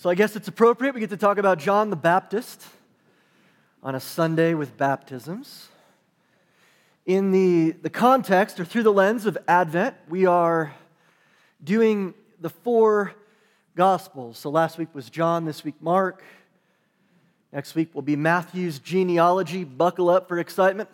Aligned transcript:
So 0.00 0.08
I 0.08 0.14
guess 0.14 0.36
it's 0.36 0.46
appropriate 0.46 0.94
we 0.94 1.00
get 1.00 1.10
to 1.10 1.16
talk 1.16 1.38
about 1.38 1.58
John 1.58 1.90
the 1.90 1.96
Baptist 1.96 2.64
on 3.82 3.96
a 3.96 4.00
Sunday 4.00 4.54
with 4.54 4.76
baptisms. 4.76 5.66
In 7.04 7.32
the, 7.32 7.72
the 7.72 7.90
context 7.90 8.60
or 8.60 8.64
through 8.64 8.84
the 8.84 8.92
lens 8.92 9.26
of 9.26 9.36
Advent, 9.48 9.96
we 10.08 10.24
are 10.24 10.72
doing 11.64 12.14
the 12.38 12.48
four 12.48 13.12
Gospels. 13.74 14.38
So 14.38 14.50
last 14.50 14.78
week 14.78 14.86
was 14.94 15.10
John, 15.10 15.44
this 15.44 15.64
week 15.64 15.74
Mark. 15.80 16.22
Next 17.52 17.74
week 17.74 17.92
will 17.92 18.02
be 18.02 18.14
Matthew's 18.14 18.78
genealogy. 18.78 19.64
Buckle 19.64 20.10
up 20.10 20.28
for 20.28 20.38
excitement. 20.38 20.88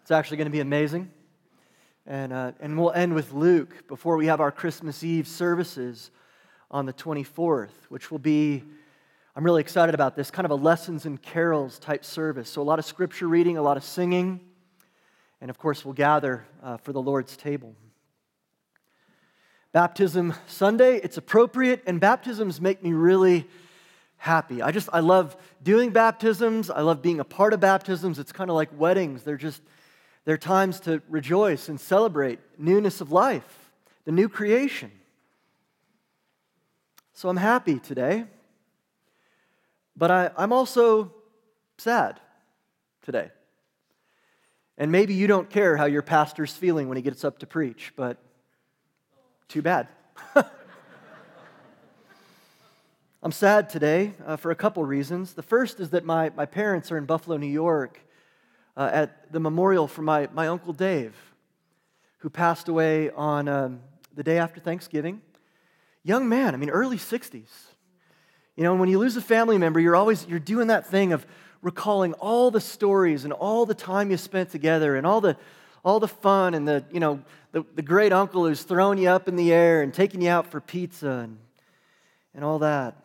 It's 0.00 0.10
actually 0.10 0.38
going 0.38 0.46
to 0.46 0.50
be 0.50 0.60
amazing. 0.60 1.10
And, 2.06 2.32
uh, 2.32 2.52
and 2.58 2.78
we'll 2.78 2.92
end 2.92 3.14
with 3.14 3.34
Luke 3.34 3.86
before 3.86 4.16
we 4.16 4.28
have 4.28 4.40
our 4.40 4.50
Christmas 4.50 5.04
Eve 5.04 5.28
services 5.28 6.10
on 6.70 6.86
the 6.86 6.92
24th, 6.92 7.70
which 7.88 8.10
will 8.10 8.18
be, 8.18 8.62
I'm 9.34 9.44
really 9.44 9.60
excited 9.60 9.94
about 9.94 10.16
this, 10.16 10.30
kind 10.30 10.44
of 10.44 10.50
a 10.50 10.56
lessons 10.56 11.06
and 11.06 11.20
carols 11.20 11.78
type 11.78 12.04
service. 12.04 12.48
So, 12.48 12.62
a 12.62 12.64
lot 12.64 12.78
of 12.78 12.84
scripture 12.84 13.28
reading, 13.28 13.56
a 13.56 13.62
lot 13.62 13.76
of 13.76 13.84
singing, 13.84 14.40
and 15.40 15.50
of 15.50 15.58
course, 15.58 15.84
we'll 15.84 15.94
gather 15.94 16.44
uh, 16.62 16.76
for 16.78 16.92
the 16.92 17.02
Lord's 17.02 17.36
table. 17.36 17.74
Baptism 19.72 20.34
Sunday, 20.46 20.96
it's 20.96 21.18
appropriate, 21.18 21.82
and 21.86 22.00
baptisms 22.00 22.60
make 22.60 22.82
me 22.82 22.92
really 22.92 23.46
happy. 24.16 24.62
I 24.62 24.70
just, 24.70 24.88
I 24.92 25.00
love 25.00 25.36
doing 25.62 25.90
baptisms. 25.90 26.70
I 26.70 26.80
love 26.80 27.02
being 27.02 27.20
a 27.20 27.24
part 27.24 27.52
of 27.52 27.60
baptisms. 27.60 28.18
It's 28.18 28.32
kind 28.32 28.50
of 28.50 28.56
like 28.56 28.70
weddings. 28.78 29.22
They're 29.22 29.36
just, 29.36 29.60
they're 30.24 30.38
times 30.38 30.80
to 30.80 31.02
rejoice 31.08 31.68
and 31.68 31.78
celebrate 31.78 32.38
newness 32.58 33.00
of 33.00 33.12
life, 33.12 33.70
the 34.04 34.12
new 34.12 34.28
creation. 34.28 34.90
So 37.16 37.28
I'm 37.30 37.38
happy 37.38 37.78
today. 37.78 38.24
But 39.96 40.10
I, 40.10 40.30
I'm 40.36 40.52
also 40.52 41.14
sad 41.78 42.20
today. 43.00 43.30
And 44.76 44.92
maybe 44.92 45.14
you 45.14 45.26
don't 45.26 45.48
care 45.48 45.78
how 45.78 45.86
your 45.86 46.02
pastor's 46.02 46.52
feeling 46.52 46.88
when 46.90 46.96
he 46.96 47.02
gets 47.02 47.24
up 47.24 47.38
to 47.38 47.46
preach, 47.46 47.94
but 47.96 48.18
too 49.48 49.62
bad. 49.62 49.88
I'm 53.22 53.32
sad 53.32 53.70
today 53.70 54.12
uh, 54.26 54.36
for 54.36 54.50
a 54.50 54.54
couple 54.54 54.84
reasons. 54.84 55.32
The 55.32 55.42
first 55.42 55.80
is 55.80 55.88
that 55.90 56.04
my, 56.04 56.28
my 56.36 56.44
parents 56.44 56.92
are 56.92 56.98
in 56.98 57.06
Buffalo, 57.06 57.38
New 57.38 57.46
York, 57.46 57.98
uh, 58.76 58.90
at 58.92 59.32
the 59.32 59.40
memorial 59.40 59.88
for 59.88 60.02
my, 60.02 60.28
my 60.34 60.48
Uncle 60.48 60.74
Dave, 60.74 61.16
who 62.18 62.28
passed 62.28 62.68
away 62.68 63.08
on 63.08 63.48
um, 63.48 63.80
the 64.14 64.22
day 64.22 64.36
after 64.36 64.60
Thanksgiving 64.60 65.22
young 66.06 66.28
man, 66.28 66.54
I 66.54 66.56
mean, 66.56 66.70
early 66.70 66.98
60s. 66.98 67.50
You 68.56 68.62
know, 68.62 68.74
when 68.74 68.88
you 68.88 68.98
lose 68.98 69.16
a 69.16 69.20
family 69.20 69.58
member, 69.58 69.80
you're 69.80 69.96
always 69.96 70.26
you're 70.26 70.38
doing 70.38 70.68
that 70.68 70.86
thing 70.86 71.12
of 71.12 71.26
recalling 71.62 72.12
all 72.14 72.50
the 72.50 72.60
stories 72.60 73.24
and 73.24 73.32
all 73.32 73.66
the 73.66 73.74
time 73.74 74.10
you 74.10 74.16
spent 74.16 74.50
together 74.50 74.96
and 74.96 75.06
all 75.06 75.20
the 75.20 75.36
all 75.84 76.00
the 76.00 76.08
fun 76.08 76.54
and 76.54 76.66
the, 76.66 76.84
you 76.90 76.98
know, 76.98 77.22
the, 77.52 77.64
the 77.76 77.82
great 77.82 78.12
uncle 78.12 78.44
who's 78.44 78.64
throwing 78.64 78.98
you 78.98 79.08
up 79.08 79.28
in 79.28 79.36
the 79.36 79.52
air 79.52 79.82
and 79.82 79.94
taking 79.94 80.20
you 80.20 80.28
out 80.28 80.50
for 80.50 80.60
pizza 80.60 81.08
and, 81.08 81.38
and 82.34 82.44
all 82.44 82.58
that. 82.58 82.96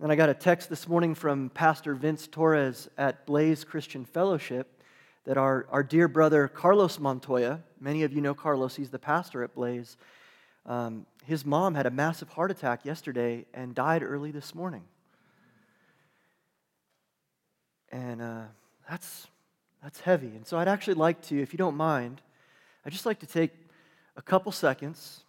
And 0.00 0.10
I 0.10 0.16
got 0.16 0.30
a 0.30 0.34
text 0.34 0.70
this 0.70 0.88
morning 0.88 1.14
from 1.14 1.50
Pastor 1.50 1.94
Vince 1.94 2.26
Torres 2.26 2.88
at 2.96 3.26
Blaze 3.26 3.64
Christian 3.64 4.06
Fellowship 4.06 4.82
that 5.24 5.36
our, 5.36 5.66
our 5.70 5.82
dear 5.82 6.08
brother 6.08 6.48
Carlos 6.48 6.98
Montoya, 6.98 7.62
many 7.78 8.02
of 8.02 8.14
you 8.14 8.22
know 8.22 8.32
Carlos, 8.34 8.76
he's 8.76 8.90
the 8.90 8.98
pastor 8.98 9.42
at 9.42 9.54
Blaze, 9.54 9.98
um, 10.66 11.06
his 11.24 11.46
mom 11.46 11.74
had 11.74 11.86
a 11.86 11.90
massive 11.90 12.28
heart 12.30 12.50
attack 12.50 12.84
yesterday 12.84 13.46
and 13.54 13.74
died 13.74 14.02
early 14.02 14.32
this 14.32 14.54
morning. 14.54 14.82
And 17.90 18.20
uh, 18.20 18.42
that's, 18.90 19.28
that's 19.82 20.00
heavy. 20.00 20.28
And 20.28 20.46
so 20.46 20.58
I'd 20.58 20.68
actually 20.68 20.94
like 20.94 21.22
to, 21.22 21.40
if 21.40 21.52
you 21.52 21.56
don't 21.56 21.76
mind, 21.76 22.20
I'd 22.84 22.92
just 22.92 23.06
like 23.06 23.20
to 23.20 23.26
take 23.26 23.52
a 24.16 24.22
couple 24.22 24.50
seconds. 24.50 25.22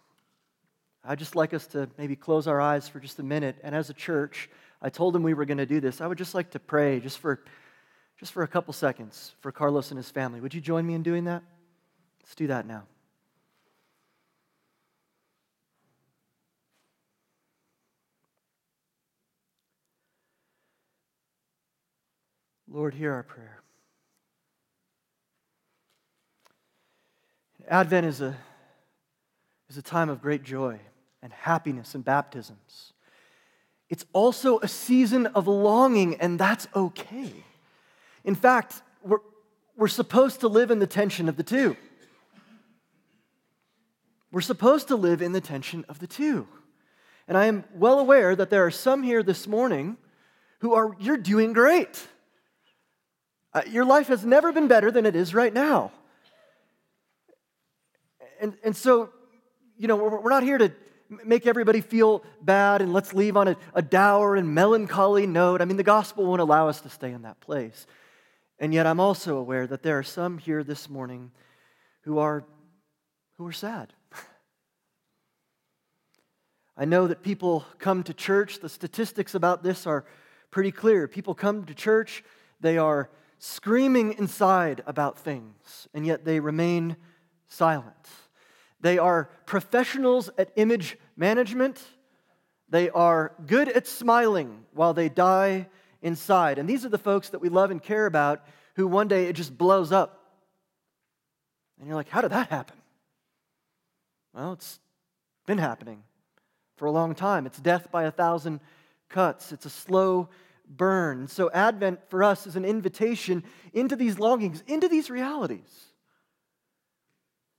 I'd 1.04 1.18
just 1.18 1.36
like 1.36 1.54
us 1.54 1.66
to 1.68 1.88
maybe 1.96 2.16
close 2.16 2.48
our 2.48 2.60
eyes 2.60 2.88
for 2.88 2.98
just 2.98 3.18
a 3.20 3.22
minute. 3.22 3.56
And 3.62 3.74
as 3.74 3.90
a 3.90 3.94
church, 3.94 4.50
I 4.82 4.90
told 4.90 5.14
him 5.14 5.22
we 5.22 5.34
were 5.34 5.44
going 5.44 5.58
to 5.58 5.66
do 5.66 5.80
this. 5.80 6.00
I 6.00 6.06
would 6.06 6.18
just 6.18 6.34
like 6.34 6.50
to 6.50 6.58
pray 6.58 6.98
just 6.98 7.18
for, 7.18 7.40
just 8.18 8.32
for 8.32 8.42
a 8.42 8.48
couple 8.48 8.72
seconds 8.74 9.34
for 9.40 9.52
Carlos 9.52 9.90
and 9.90 9.98
his 9.98 10.10
family. 10.10 10.40
Would 10.40 10.54
you 10.54 10.60
join 10.60 10.84
me 10.84 10.94
in 10.94 11.02
doing 11.02 11.24
that? 11.24 11.42
Let's 12.22 12.34
do 12.34 12.48
that 12.48 12.66
now. 12.66 12.84
Lord, 22.70 22.94
hear 22.94 23.14
our 23.14 23.22
prayer. 23.22 23.62
Advent 27.66 28.06
is 28.06 28.20
a, 28.20 28.36
is 29.70 29.78
a 29.78 29.82
time 29.82 30.10
of 30.10 30.20
great 30.20 30.42
joy 30.42 30.78
and 31.22 31.32
happiness 31.32 31.94
and 31.94 32.04
baptisms. 32.04 32.92
It's 33.88 34.04
also 34.12 34.58
a 34.60 34.68
season 34.68 35.26
of 35.28 35.48
longing, 35.48 36.16
and 36.16 36.38
that's 36.38 36.68
okay. 36.76 37.32
In 38.24 38.34
fact, 38.34 38.82
we're, 39.02 39.18
we're 39.76 39.88
supposed 39.88 40.40
to 40.40 40.48
live 40.48 40.70
in 40.70 40.78
the 40.78 40.86
tension 40.86 41.28
of 41.28 41.36
the 41.36 41.42
two. 41.42 41.74
We're 44.30 44.42
supposed 44.42 44.88
to 44.88 44.96
live 44.96 45.22
in 45.22 45.32
the 45.32 45.40
tension 45.40 45.86
of 45.88 46.00
the 46.00 46.06
two. 46.06 46.46
And 47.26 47.36
I 47.38 47.46
am 47.46 47.64
well 47.74 47.98
aware 47.98 48.36
that 48.36 48.50
there 48.50 48.66
are 48.66 48.70
some 48.70 49.02
here 49.02 49.22
this 49.22 49.46
morning 49.46 49.96
who 50.58 50.74
are, 50.74 50.94
you're 51.00 51.16
doing 51.16 51.54
great. 51.54 52.06
Uh, 53.58 53.62
your 53.72 53.84
life 53.84 54.06
has 54.06 54.24
never 54.24 54.52
been 54.52 54.68
better 54.68 54.88
than 54.88 55.04
it 55.04 55.16
is 55.16 55.34
right 55.34 55.52
now. 55.52 55.90
And, 58.40 58.56
and 58.62 58.76
so, 58.76 59.10
you 59.76 59.88
know, 59.88 59.96
we're, 59.96 60.30
not 60.30 60.44
here 60.44 60.58
to 60.58 60.70
make 61.24 61.44
everybody 61.44 61.80
feel 61.80 62.22
bad 62.40 62.82
and 62.82 62.92
let's 62.92 63.12
leave 63.12 63.36
on 63.36 63.48
a, 63.48 63.56
a 63.74 63.82
dour 63.82 64.36
and 64.36 64.54
melancholy 64.54 65.26
note. 65.26 65.60
I 65.60 65.64
mean, 65.64 65.76
the 65.76 65.82
gospel 65.82 66.24
won't 66.24 66.40
allow 66.40 66.68
us 66.68 66.82
to 66.82 66.88
stay 66.88 67.10
in 67.10 67.22
that 67.22 67.40
place. 67.40 67.88
And 68.60 68.72
yet, 68.72 68.86
I'm 68.86 69.00
also 69.00 69.38
aware 69.38 69.66
that 69.66 69.82
there 69.82 69.98
are 69.98 70.04
some 70.04 70.38
here 70.38 70.62
this 70.62 70.88
morning 70.88 71.32
who 72.02 72.18
are, 72.18 72.44
who 73.38 73.46
are 73.48 73.52
sad. 73.52 73.92
I 76.76 76.84
know 76.84 77.08
that 77.08 77.24
people 77.24 77.64
come 77.80 78.04
to 78.04 78.14
church. 78.14 78.60
The 78.60 78.68
statistics 78.68 79.34
about 79.34 79.64
this 79.64 79.84
are 79.84 80.04
pretty 80.52 80.70
clear. 80.70 81.08
People 81.08 81.34
come 81.34 81.64
to 81.64 81.74
church, 81.74 82.22
they 82.60 82.78
are 82.78 83.10
screaming 83.38 84.14
inside 84.14 84.82
about 84.86 85.18
things, 85.18 85.88
and 85.94 86.06
yet 86.06 86.24
they 86.24 86.40
remain 86.40 86.96
silent. 87.46 88.08
They 88.80 88.98
are 88.98 89.30
professionals 89.46 90.30
at 90.38 90.52
image 90.56 90.96
management. 91.16 91.82
They 92.68 92.90
are 92.90 93.32
good 93.46 93.68
at 93.68 93.86
smiling 93.86 94.64
while 94.72 94.94
they 94.94 95.08
die 95.08 95.68
inside. 96.02 96.58
And 96.58 96.68
these 96.68 96.84
are 96.84 96.90
the 96.90 96.98
folks 96.98 97.30
that 97.30 97.40
we 97.40 97.48
love 97.48 97.70
and 97.70 97.82
care 97.82 98.06
about 98.06 98.44
who 98.76 98.86
one 98.86 99.08
day 99.08 99.26
it 99.26 99.34
just 99.34 99.56
blows 99.56 99.90
up. 99.90 100.36
And 101.78 101.88
you're 101.88 101.96
like, 101.96 102.08
how 102.08 102.20
did 102.20 102.30
that 102.30 102.48
happen? 102.48 102.76
Well, 104.32 104.52
it's 104.52 104.78
been 105.46 105.58
happening 105.58 106.04
for 106.76 106.86
a 106.86 106.92
long 106.92 107.14
time. 107.14 107.46
It's 107.46 107.58
death 107.58 107.90
by 107.90 108.04
a 108.04 108.10
thousand 108.10 108.60
cuts, 109.08 109.52
it's 109.52 109.64
a 109.64 109.70
slow 109.70 110.28
burn. 110.68 111.28
So, 111.28 111.50
Advent 111.50 112.00
for 112.08 112.22
us 112.22 112.46
is 112.46 112.56
an 112.56 112.64
invitation 112.64 113.44
into 113.72 113.96
these 113.96 114.18
longings, 114.18 114.62
into 114.66 114.88
these 114.88 115.10
realities. 115.10 115.86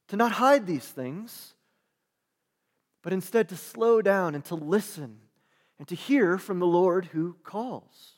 To 0.10 0.16
not 0.16 0.32
hide 0.34 0.66
these 0.66 0.86
things, 0.86 1.54
but 3.04 3.14
instead 3.14 3.50
to 3.50 3.56
slow 3.56 4.02
down 4.02 4.36
and 4.36 4.44
to 4.46 4.56
listen 4.56 5.18
and 5.78 5.88
to 5.88 5.96
hear 5.96 6.38
from 6.38 6.60
the 6.60 6.68
Lord 6.68 7.06
who 7.06 7.36
calls. 7.44 8.14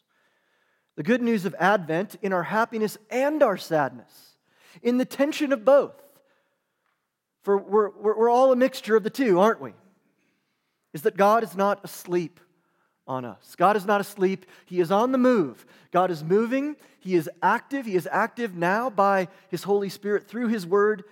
The 0.95 1.03
good 1.03 1.21
news 1.21 1.45
of 1.45 1.55
Advent 1.59 2.15
in 2.21 2.33
our 2.33 2.43
happiness 2.43 2.97
and 3.09 3.41
our 3.43 3.57
sadness, 3.57 4.35
in 4.81 4.97
the 4.97 5.05
tension 5.05 5.53
of 5.53 5.63
both. 5.63 5.95
For 7.43 7.57
we're, 7.57 7.89
we're, 7.89 8.17
we're 8.17 8.29
all 8.29 8.51
a 8.51 8.55
mixture 8.55 8.95
of 8.95 9.03
the 9.03 9.09
two, 9.09 9.39
aren't 9.39 9.61
we? 9.61 9.73
Is 10.93 11.03
that 11.03 11.17
God 11.17 11.43
is 11.43 11.55
not 11.55 11.83
asleep 11.83 12.39
on 13.07 13.25
us. 13.25 13.55
God 13.57 13.75
is 13.75 13.85
not 13.85 14.01
asleep, 14.01 14.45
He 14.65 14.79
is 14.79 14.91
on 14.91 15.11
the 15.11 15.17
move. 15.17 15.65
God 15.91 16.11
is 16.11 16.23
moving, 16.23 16.75
He 16.99 17.15
is 17.15 17.29
active. 17.41 17.85
He 17.85 17.95
is 17.95 18.07
active 18.11 18.55
now 18.55 18.89
by 18.89 19.27
His 19.49 19.63
Holy 19.63 19.89
Spirit 19.89 20.27
through 20.27 20.47
His 20.47 20.65
Word 20.65 21.03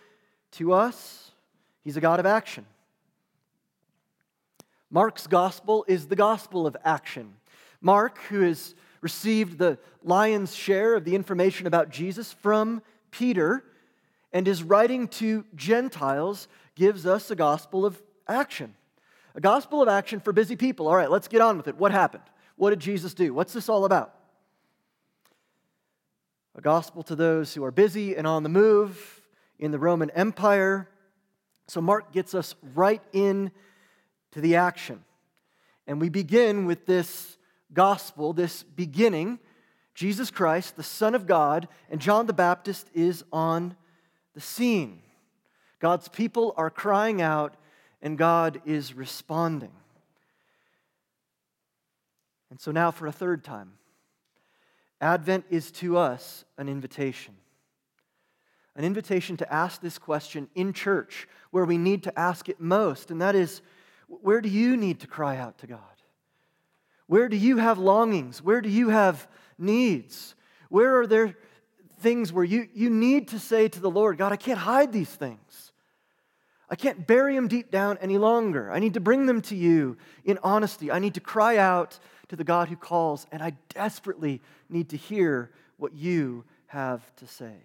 to 0.54 0.74
us. 0.74 1.32
He's 1.84 1.98
a 1.98 2.02
God 2.02 2.20
of 2.20 2.26
action. 2.26 2.66
Mark's 4.92 5.28
gospel 5.28 5.86
is 5.88 6.08
the 6.08 6.16
gospel 6.16 6.66
of 6.66 6.76
action. 6.84 7.36
Mark, 7.82 8.18
who 8.30 8.42
has 8.42 8.76
received 9.02 9.58
the 9.58 9.78
lion's 10.04 10.56
share 10.56 10.96
of 10.96 11.06
the 11.06 11.16
information 11.16 11.68
about 11.68 11.90
Jesus 11.90 12.34
from 12.34 12.82
Peter 13.12 13.64
and 14.34 14.48
is 14.48 14.64
writing 14.64 15.08
to 15.08 15.46
Gentiles, 15.56 16.48
gives 16.76 17.06
us 17.06 17.32
a 17.32 17.36
gospel 17.36 17.86
of 17.86 18.02
action. 18.28 18.74
A 19.36 19.42
gospel 19.42 19.82
of 19.82 19.88
action 19.88 20.20
for 20.20 20.34
busy 20.34 20.56
people. 20.56 20.88
All 20.88 20.96
right, 20.96 21.10
let's 21.10 21.28
get 21.28 21.42
on 21.42 21.58
with 21.58 21.68
it. 21.68 21.78
What 21.78 21.92
happened? 21.92 22.24
What 22.56 22.72
did 22.72 22.80
Jesus 22.80 23.14
do? 23.14 23.34
What's 23.34 23.54
this 23.54 23.70
all 23.70 23.86
about? 23.86 24.14
A 26.56 26.62
gospel 26.62 27.04
to 27.04 27.16
those 27.16 27.54
who 27.54 27.64
are 27.64 27.72
busy 27.72 28.16
and 28.16 28.28
on 28.28 28.44
the 28.44 28.50
move 28.50 29.22
in 29.60 29.72
the 29.72 29.80
Roman 29.80 30.10
Empire. 30.10 30.90
So 31.68 31.80
Mark 31.80 32.12
gets 32.12 32.34
us 32.34 32.56
right 32.74 33.02
in 33.14 33.52
to 34.32 34.42
the 34.42 34.56
action. 34.56 35.04
And 35.88 36.02
we 36.02 36.10
begin 36.10 36.66
with 36.66 36.86
this 36.86 37.38
gospel, 37.74 38.34
this 38.34 38.64
beginning. 38.64 39.40
Jesus 39.94 40.32
Christ, 40.32 40.76
the 40.76 40.84
Son 40.84 41.14
of 41.14 41.28
God, 41.28 41.68
and 41.90 42.02
John 42.02 42.26
the 42.26 42.34
Baptist 42.34 42.90
is 42.94 43.24
on 43.32 43.76
the 44.34 44.42
scene. 44.42 45.02
God's 45.80 46.08
people 46.08 46.54
are 46.58 46.70
crying 46.70 47.22
out, 47.22 47.56
and 48.02 48.18
God 48.18 48.62
is 48.66 48.94
responding. 48.94 49.72
And 52.50 52.60
so 52.60 52.72
now, 52.72 52.92
for 52.92 53.06
a 53.08 53.12
third 53.12 53.44
time, 53.44 53.74
Advent 55.02 55.46
is 55.50 55.72
to 55.72 55.98
us 55.98 56.46
an 56.58 56.68
invitation. 56.68 57.36
An 58.76 58.84
invitation 58.84 59.38
to 59.38 59.54
ask 59.54 59.82
this 59.82 59.98
question 59.98 60.50
in 60.56 60.74
church 60.74 61.28
where 61.52 61.66
we 61.66 61.78
need 61.78 62.04
to 62.04 62.20
ask 62.20 62.50
it 62.50 62.60
most, 62.60 63.12
and 63.12 63.22
that 63.22 63.36
is 63.36 63.62
where 64.08 64.42
do 64.42 64.50
you 64.50 64.76
need 64.76 65.02
to 65.02 65.08
cry 65.08 65.38
out 65.38 65.58
to 65.60 65.68
God? 65.68 65.80
Where 67.08 67.30
do 67.30 67.38
you 67.38 67.58
have 67.58 67.78
longings? 67.78 68.42
Where 68.42 68.62
do 68.62 68.70
you 68.70 68.90
have 68.90 69.28
needs? 69.58 70.36
Where 70.70 71.00
are 71.00 71.08
there 71.08 71.36
things 72.00 72.32
where 72.32 72.44
you, 72.46 72.68
you 72.74 72.90
need 72.90 73.30
to 73.30 73.40
say 73.40 73.68
to 73.68 73.80
the 73.80 73.90
Lord, 73.90 74.18
God, 74.18 74.32
I 74.32 74.38
can't 74.38 74.60
hide 74.60 74.92
these 74.92 75.10
things. 75.10 75.69
I 76.70 76.76
can't 76.76 77.08
bury 77.08 77.36
them 77.36 77.48
deep 77.48 77.72
down 77.72 77.98
any 78.00 78.18
longer. 78.18 78.72
I 78.72 78.80
need 78.80 78.94
to 78.94 79.00
bring 79.00 79.26
them 79.26 79.42
to 79.44 79.56
you 79.56 79.98
in 80.24 80.38
honesty. 80.44 80.92
I 80.92 81.00
need 81.00 81.16
to 81.16 81.20
cry 81.20 81.58
out 81.58 82.00
to 82.28 82.36
the 82.36 82.44
God 82.44 82.70
who 82.70 82.76
calls, 82.76 83.26
and 83.32 83.42
I 83.42 83.54
desperately 83.70 84.42
need 84.70 84.90
to 84.90 84.98
hear 84.98 85.52
what 85.78 85.96
you 85.96 86.46
have 86.68 87.16
to 87.16 87.28
say. 87.28 87.56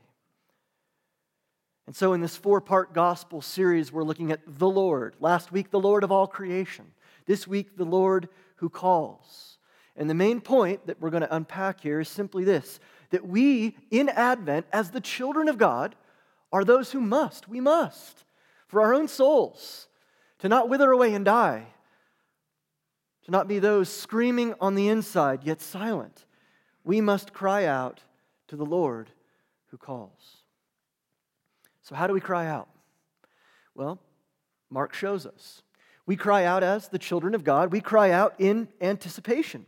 And 1.86 1.94
so, 1.94 2.14
in 2.14 2.22
this 2.22 2.36
four 2.36 2.62
part 2.62 2.94
gospel 2.94 3.42
series, 3.42 3.92
we're 3.92 4.04
looking 4.04 4.32
at 4.32 4.40
the 4.46 4.68
Lord. 4.68 5.16
Last 5.20 5.52
week, 5.52 5.70
the 5.70 5.80
Lord 5.80 6.02
of 6.02 6.10
all 6.10 6.26
creation. 6.26 6.86
This 7.26 7.46
week, 7.46 7.76
the 7.76 7.84
Lord 7.84 8.28
who 8.56 8.70
calls. 8.70 9.58
And 9.96 10.08
the 10.08 10.14
main 10.14 10.40
point 10.40 10.86
that 10.86 11.00
we're 11.00 11.10
going 11.10 11.22
to 11.22 11.34
unpack 11.34 11.80
here 11.80 12.00
is 12.00 12.08
simply 12.08 12.44
this 12.44 12.80
that 13.10 13.28
we, 13.28 13.76
in 13.90 14.08
Advent, 14.08 14.66
as 14.72 14.90
the 14.90 15.00
children 15.00 15.48
of 15.48 15.58
God, 15.58 15.94
are 16.52 16.64
those 16.64 16.90
who 16.90 17.00
must, 17.00 17.48
we 17.48 17.60
must, 17.60 18.24
for 18.74 18.82
our 18.82 18.92
own 18.92 19.06
souls, 19.06 19.86
to 20.40 20.48
not 20.48 20.68
wither 20.68 20.90
away 20.90 21.14
and 21.14 21.24
die, 21.24 21.68
to 23.24 23.30
not 23.30 23.46
be 23.46 23.60
those 23.60 23.88
screaming 23.88 24.52
on 24.60 24.74
the 24.74 24.88
inside 24.88 25.44
yet 25.44 25.60
silent. 25.60 26.26
We 26.82 27.00
must 27.00 27.32
cry 27.32 27.66
out 27.66 28.00
to 28.48 28.56
the 28.56 28.66
Lord 28.66 29.10
who 29.66 29.76
calls. 29.76 30.38
So, 31.82 31.94
how 31.94 32.08
do 32.08 32.14
we 32.14 32.20
cry 32.20 32.48
out? 32.48 32.68
Well, 33.76 34.00
Mark 34.70 34.92
shows 34.92 35.24
us. 35.24 35.62
We 36.04 36.16
cry 36.16 36.44
out 36.44 36.64
as 36.64 36.88
the 36.88 36.98
children 36.98 37.36
of 37.36 37.44
God, 37.44 37.70
we 37.70 37.80
cry 37.80 38.10
out 38.10 38.34
in 38.40 38.66
anticipation. 38.80 39.66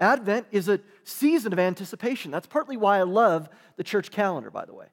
Advent 0.00 0.48
is 0.50 0.68
a 0.68 0.80
season 1.04 1.52
of 1.52 1.60
anticipation. 1.60 2.32
That's 2.32 2.48
partly 2.48 2.76
why 2.76 2.98
I 2.98 3.02
love 3.02 3.48
the 3.76 3.84
church 3.84 4.10
calendar, 4.10 4.50
by 4.50 4.64
the 4.64 4.74
way. 4.74 4.88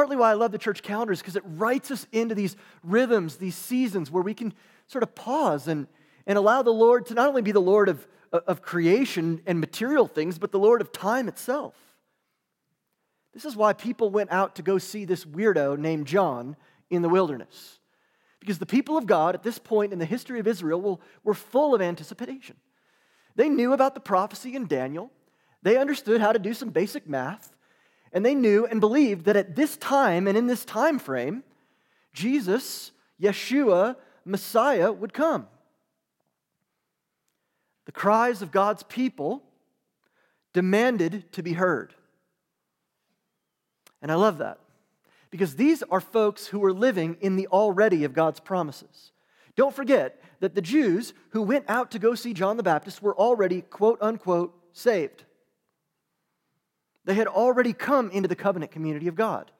Partly 0.00 0.16
why 0.16 0.30
I 0.30 0.32
love 0.32 0.50
the 0.50 0.56
church 0.56 0.82
calendar 0.82 1.12
is 1.12 1.18
because 1.18 1.36
it 1.36 1.42
writes 1.44 1.90
us 1.90 2.06
into 2.10 2.34
these 2.34 2.56
rhythms, 2.82 3.36
these 3.36 3.54
seasons 3.54 4.10
where 4.10 4.22
we 4.22 4.32
can 4.32 4.54
sort 4.86 5.02
of 5.02 5.14
pause 5.14 5.68
and, 5.68 5.88
and 6.26 6.38
allow 6.38 6.62
the 6.62 6.70
Lord 6.70 7.04
to 7.08 7.14
not 7.14 7.28
only 7.28 7.42
be 7.42 7.52
the 7.52 7.60
Lord 7.60 7.90
of, 7.90 8.08
of 8.32 8.62
creation 8.62 9.42
and 9.44 9.60
material 9.60 10.06
things, 10.06 10.38
but 10.38 10.52
the 10.52 10.58
Lord 10.58 10.80
of 10.80 10.90
time 10.90 11.28
itself. 11.28 11.74
This 13.34 13.44
is 13.44 13.54
why 13.54 13.74
people 13.74 14.08
went 14.08 14.32
out 14.32 14.54
to 14.54 14.62
go 14.62 14.78
see 14.78 15.04
this 15.04 15.26
weirdo 15.26 15.78
named 15.78 16.06
John 16.06 16.56
in 16.88 17.02
the 17.02 17.10
wilderness. 17.10 17.78
Because 18.38 18.58
the 18.58 18.64
people 18.64 18.96
of 18.96 19.04
God 19.04 19.34
at 19.34 19.42
this 19.42 19.58
point 19.58 19.92
in 19.92 19.98
the 19.98 20.06
history 20.06 20.40
of 20.40 20.46
Israel 20.46 21.02
were 21.22 21.34
full 21.34 21.74
of 21.74 21.82
anticipation. 21.82 22.56
They 23.36 23.50
knew 23.50 23.74
about 23.74 23.92
the 23.92 24.00
prophecy 24.00 24.56
in 24.56 24.66
Daniel, 24.66 25.10
they 25.62 25.76
understood 25.76 26.22
how 26.22 26.32
to 26.32 26.38
do 26.38 26.54
some 26.54 26.70
basic 26.70 27.06
math, 27.06 27.54
and 28.12 28.24
they 28.24 28.34
knew 28.34 28.66
and 28.66 28.80
believed 28.80 29.24
that 29.26 29.36
at 29.36 29.56
this 29.56 29.76
time 29.76 30.26
and 30.26 30.36
in 30.36 30.46
this 30.46 30.64
time 30.64 30.98
frame, 30.98 31.44
Jesus, 32.12 32.92
Yeshua, 33.20 33.96
Messiah 34.24 34.90
would 34.90 35.12
come. 35.12 35.46
The 37.86 37.92
cries 37.92 38.42
of 38.42 38.52
God's 38.52 38.82
people 38.84 39.42
demanded 40.52 41.32
to 41.32 41.42
be 41.42 41.52
heard. 41.52 41.94
And 44.02 44.10
I 44.10 44.14
love 44.14 44.38
that 44.38 44.58
because 45.30 45.56
these 45.56 45.82
are 45.90 46.00
folks 46.00 46.46
who 46.46 46.58
were 46.58 46.72
living 46.72 47.16
in 47.20 47.36
the 47.36 47.46
already 47.48 48.04
of 48.04 48.12
God's 48.12 48.40
promises. 48.40 49.12
Don't 49.56 49.74
forget 49.74 50.20
that 50.40 50.54
the 50.54 50.62
Jews 50.62 51.12
who 51.30 51.42
went 51.42 51.66
out 51.68 51.90
to 51.92 51.98
go 51.98 52.14
see 52.14 52.32
John 52.32 52.56
the 52.56 52.62
Baptist 52.62 53.02
were 53.02 53.16
already, 53.16 53.62
quote 53.62 53.98
unquote, 54.00 54.54
saved. 54.72 55.24
They 57.04 57.14
had 57.14 57.26
already 57.26 57.72
come 57.72 58.10
into 58.10 58.28
the 58.28 58.36
covenant 58.36 58.72
community 58.72 59.08
of 59.08 59.14
God. 59.14 59.50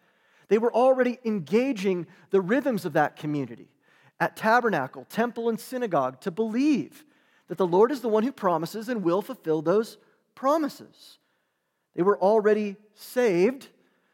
They 0.49 0.59
were 0.59 0.73
already 0.73 1.19
engaging 1.25 2.07
the 2.31 2.41
rhythms 2.41 2.85
of 2.85 2.93
that 2.95 3.17
community 3.17 3.69
at 4.19 4.37
tabernacle, 4.37 5.07
temple, 5.09 5.49
and 5.49 5.59
synagogue 5.59 6.21
to 6.21 6.31
believe 6.31 7.05
that 7.49 7.59
the 7.59 7.67
Lord 7.67 7.91
is 7.91 8.01
the 8.01 8.09
one 8.09 8.23
who 8.23 8.33
promises 8.33 8.89
and 8.89 9.03
will 9.03 9.23
fulfill 9.23 9.63
those 9.63 9.97
promises. 10.35 11.19
They 11.95 12.03
were 12.03 12.19
already 12.19 12.77
saved 12.95 13.69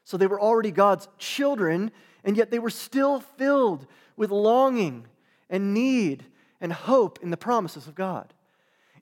so 0.06 0.16
they 0.16 0.28
were 0.28 0.40
already 0.40 0.70
God's 0.70 1.08
children, 1.18 1.90
and 2.22 2.36
yet 2.36 2.52
they 2.52 2.60
were 2.60 2.70
still 2.70 3.18
filled 3.18 3.88
with 4.16 4.30
longing 4.30 5.04
and 5.50 5.74
need 5.74 6.24
and 6.60 6.72
hope 6.72 7.18
in 7.22 7.30
the 7.30 7.36
promises 7.36 7.88
of 7.88 7.96
God. 7.96 8.32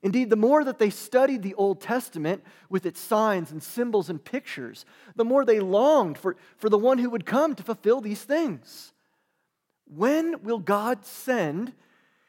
Indeed, 0.05 0.29
the 0.29 0.37
more 0.37 0.63
that 0.63 0.79
they 0.79 0.89
studied 0.89 1.41
the 1.41 1.55
Old 1.55 1.81
Testament 1.81 2.43
with 2.69 2.85
its 2.85 3.01
signs 3.01 3.51
and 3.51 3.61
symbols 3.61 4.09
and 4.09 4.23
pictures, 4.23 4.85
the 5.17 5.25
more 5.25 5.43
they 5.43 5.59
longed 5.59 6.17
for, 6.17 6.37
for 6.55 6.69
the 6.69 6.77
one 6.77 6.99
who 6.99 7.09
would 7.09 7.25
come 7.25 7.55
to 7.55 7.63
fulfill 7.63 7.99
these 7.99 8.23
things. 8.23 8.93
When 9.85 10.41
will 10.43 10.59
God 10.59 11.05
send 11.05 11.73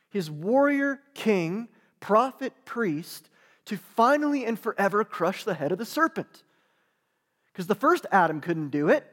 his 0.09 0.29
warrior 0.29 1.01
king, 1.15 1.69
prophet, 2.01 2.53
priest 2.65 3.31
to 3.67 3.77
finally 3.77 4.45
and 4.45 4.59
forever 4.59 5.05
crush 5.05 5.45
the 5.45 5.55
head 5.55 5.71
of 5.71 5.79
the 5.79 5.85
serpent? 5.85 6.43
because 7.57 7.69
the 7.69 7.75
first 7.75 8.05
Adam 8.13 8.43
couldn't 8.43 8.69
do 8.69 8.91
it. 8.91 9.11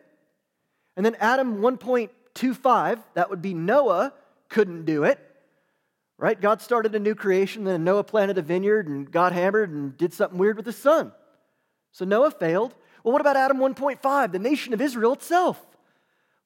And 0.98 1.06
then 1.06 1.16
Adam 1.22 1.60
1.25, 1.60 3.00
that 3.14 3.30
would 3.30 3.42
be 3.42 3.54
Noah, 3.54 4.12
couldn't 4.50 4.84
do 4.84 5.06
it. 5.06 5.18
Right? 6.24 6.40
God 6.40 6.62
started 6.62 6.96
a 6.96 7.00
new 7.00 7.16
creation, 7.16 7.66
then 7.66 7.84
Noah 7.84 8.06
planted 8.06 8.38
a 8.38 8.42
vineyard, 8.42 8.88
and 8.88 9.12
God 9.12 9.34
hammered 9.34 9.72
and 9.72 9.98
did 9.98 10.14
something 10.14 10.40
weird 10.40 10.56
with 10.56 10.66
his 10.66 10.78
son. 10.78 11.12
So 11.92 12.06
Noah 12.06 12.32
failed. 12.32 12.74
Well, 13.04 13.12
what 13.12 13.20
about 13.20 13.36
Adam 13.36 13.58
1.5, 13.58 14.32
the 14.32 14.40
nation 14.40 14.74
of 14.74 14.80
Israel 14.80 15.12
itself? 15.12 15.62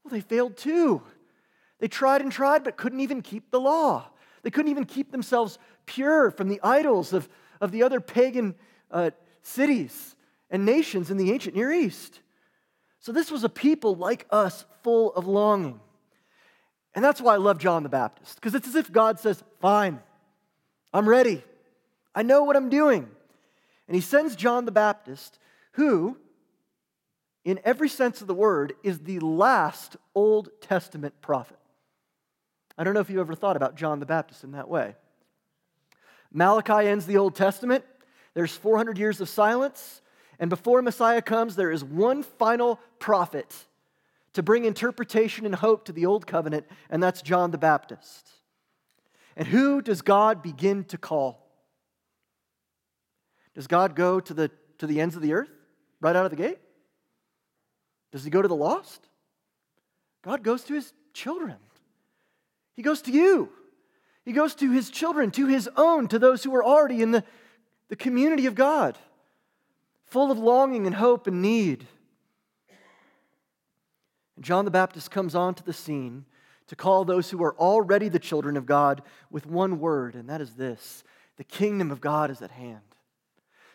Well, 0.04 0.12
they 0.12 0.22
failed 0.22 0.58
too. 0.58 1.04
They 1.78 1.88
tried 1.88 2.22
and 2.22 2.32
tried, 2.32 2.64
but 2.64 2.76
couldn't 2.76 3.02
even 3.02 3.22
keep 3.22 3.52
the 3.52 3.60
law. 3.60 4.08
They 4.42 4.50
couldn't 4.50 4.72
even 4.72 4.86
keep 4.86 5.12
themselves 5.12 5.60
pure 5.86 6.32
from 6.32 6.50
the 6.50 6.60
idols 6.64 7.14
of, 7.14 7.30
of 7.62 7.72
the 7.72 7.84
other 7.84 8.02
pagan 8.02 8.56
uh, 8.90 9.12
cities 9.44 10.16
and 10.50 10.66
nations 10.66 11.12
in 11.12 11.18
the 11.18 11.32
ancient 11.32 11.56
Near 11.56 11.72
East. 11.72 12.22
So 13.00 13.12
this 13.12 13.30
was 13.30 13.44
a 13.44 13.50
people 13.50 13.94
like 13.94 14.26
us, 14.32 14.66
full 14.82 15.14
of 15.14 15.28
longing. 15.28 15.80
And 16.96 17.06
that's 17.06 17.22
why 17.22 17.36
I 17.36 17.38
love 17.38 17.60
John 17.60 17.84
the 17.84 17.90
Baptist, 17.90 18.38
because 18.38 18.56
it's 18.56 18.68
as 18.68 18.74
if 18.74 18.92
God 18.92 19.20
says, 19.20 19.44
Fine, 19.60 20.00
I'm 20.94 21.08
ready. 21.08 21.44
I 22.14 22.24
know 22.24 22.44
what 22.44 22.56
I'm 22.56 22.70
doing. 22.70 23.10
And 23.88 23.96
he 23.96 24.02
sends 24.02 24.36
John 24.36 24.66
the 24.66 24.72
Baptist, 24.72 25.40
who, 25.74 26.18
in 27.46 27.60
every 27.64 27.90
sense 27.90 28.22
of 28.22 28.28
the 28.28 28.34
word, 28.34 28.74
is 28.84 29.00
the 29.00 29.20
last 29.20 29.98
Old 30.14 30.50
Testament 30.62 31.14
prophet. 31.22 31.58
I 32.78 32.84
don't 32.84 32.94
know 32.94 33.00
if 33.00 33.10
you 33.10 33.20
ever 33.20 33.34
thought 33.34 33.56
about 33.56 33.76
John 33.76 34.00
the 34.00 34.06
Baptist 34.06 34.44
in 34.44 34.52
that 34.52 34.70
way. 34.70 34.96
Malachi 36.32 36.88
ends 36.88 37.06
the 37.06 37.18
Old 37.18 37.36
Testament. 37.36 37.84
There's 38.34 38.56
400 38.56 38.98
years 38.98 39.22
of 39.22 39.30
silence. 39.30 40.02
And 40.40 40.50
before 40.50 40.82
Messiah 40.82 41.22
comes, 41.22 41.56
there 41.56 41.72
is 41.72 41.84
one 41.84 42.22
final 42.22 42.80
prophet 43.00 43.66
to 44.34 44.44
bring 44.44 44.66
interpretation 44.66 45.48
and 45.48 45.56
hope 45.56 45.86
to 45.86 45.92
the 45.92 46.06
old 46.06 46.28
covenant, 46.28 46.68
and 46.92 47.02
that's 47.02 47.24
John 47.24 47.50
the 47.50 47.58
Baptist. 47.58 48.30
And 49.38 49.48
who 49.48 49.84
does 49.84 50.02
God 50.02 50.42
begin 50.42 50.84
to 50.86 50.98
call? 50.98 51.48
Does 53.54 53.68
God 53.68 53.96
go 53.96 54.20
to 54.20 54.34
the, 54.34 54.52
to 54.80 54.88
the 54.88 55.00
ends 55.00 55.16
of 55.16 55.22
the 55.22 55.34
earth 55.34 55.52
right 56.02 56.16
out 56.16 56.26
of 56.26 56.32
the 56.32 56.38
gate? 56.38 56.58
Does 58.12 58.24
he 58.24 58.32
go 58.32 58.42
to 58.42 58.48
the 58.48 58.56
lost? 58.56 59.08
God 60.24 60.44
goes 60.44 60.64
to 60.66 60.74
his 60.74 60.92
children. 61.14 61.58
He 62.76 62.82
goes 62.82 63.04
to 63.04 63.12
you. 63.12 63.50
He 64.26 64.34
goes 64.34 64.56
to 64.56 64.72
his 64.72 64.90
children, 64.90 65.30
to 65.32 65.46
his 65.46 65.70
own, 65.78 66.08
to 66.08 66.18
those 66.18 66.44
who 66.44 66.54
are 66.56 66.64
already 66.64 67.04
in 67.04 67.12
the, 67.12 67.24
the 67.90 67.96
community 67.96 68.48
of 68.48 68.56
God, 68.56 68.98
full 70.08 70.32
of 70.32 70.40
longing 70.40 70.88
and 70.88 70.96
hope 70.96 71.28
and 71.28 71.44
need. 71.44 71.86
And 74.36 74.44
John 74.44 74.66
the 74.66 74.72
Baptist 74.72 75.12
comes 75.12 75.36
onto 75.36 75.64
the 75.64 75.74
scene 75.74 76.26
to 76.68 76.76
call 76.76 77.06
those 77.06 77.30
who 77.30 77.42
are 77.44 77.56
already 77.56 78.10
the 78.10 78.20
children 78.20 78.58
of 78.58 78.66
God 78.66 79.02
with 79.32 79.46
one 79.46 79.80
word, 79.80 80.16
and 80.16 80.30
that 80.30 80.42
is 80.42 80.54
this 80.54 81.04
the 81.38 81.44
kingdom 81.44 81.92
of 81.92 82.02
God 82.02 82.32
is 82.32 82.42
at 82.42 82.52
hand. 82.52 82.82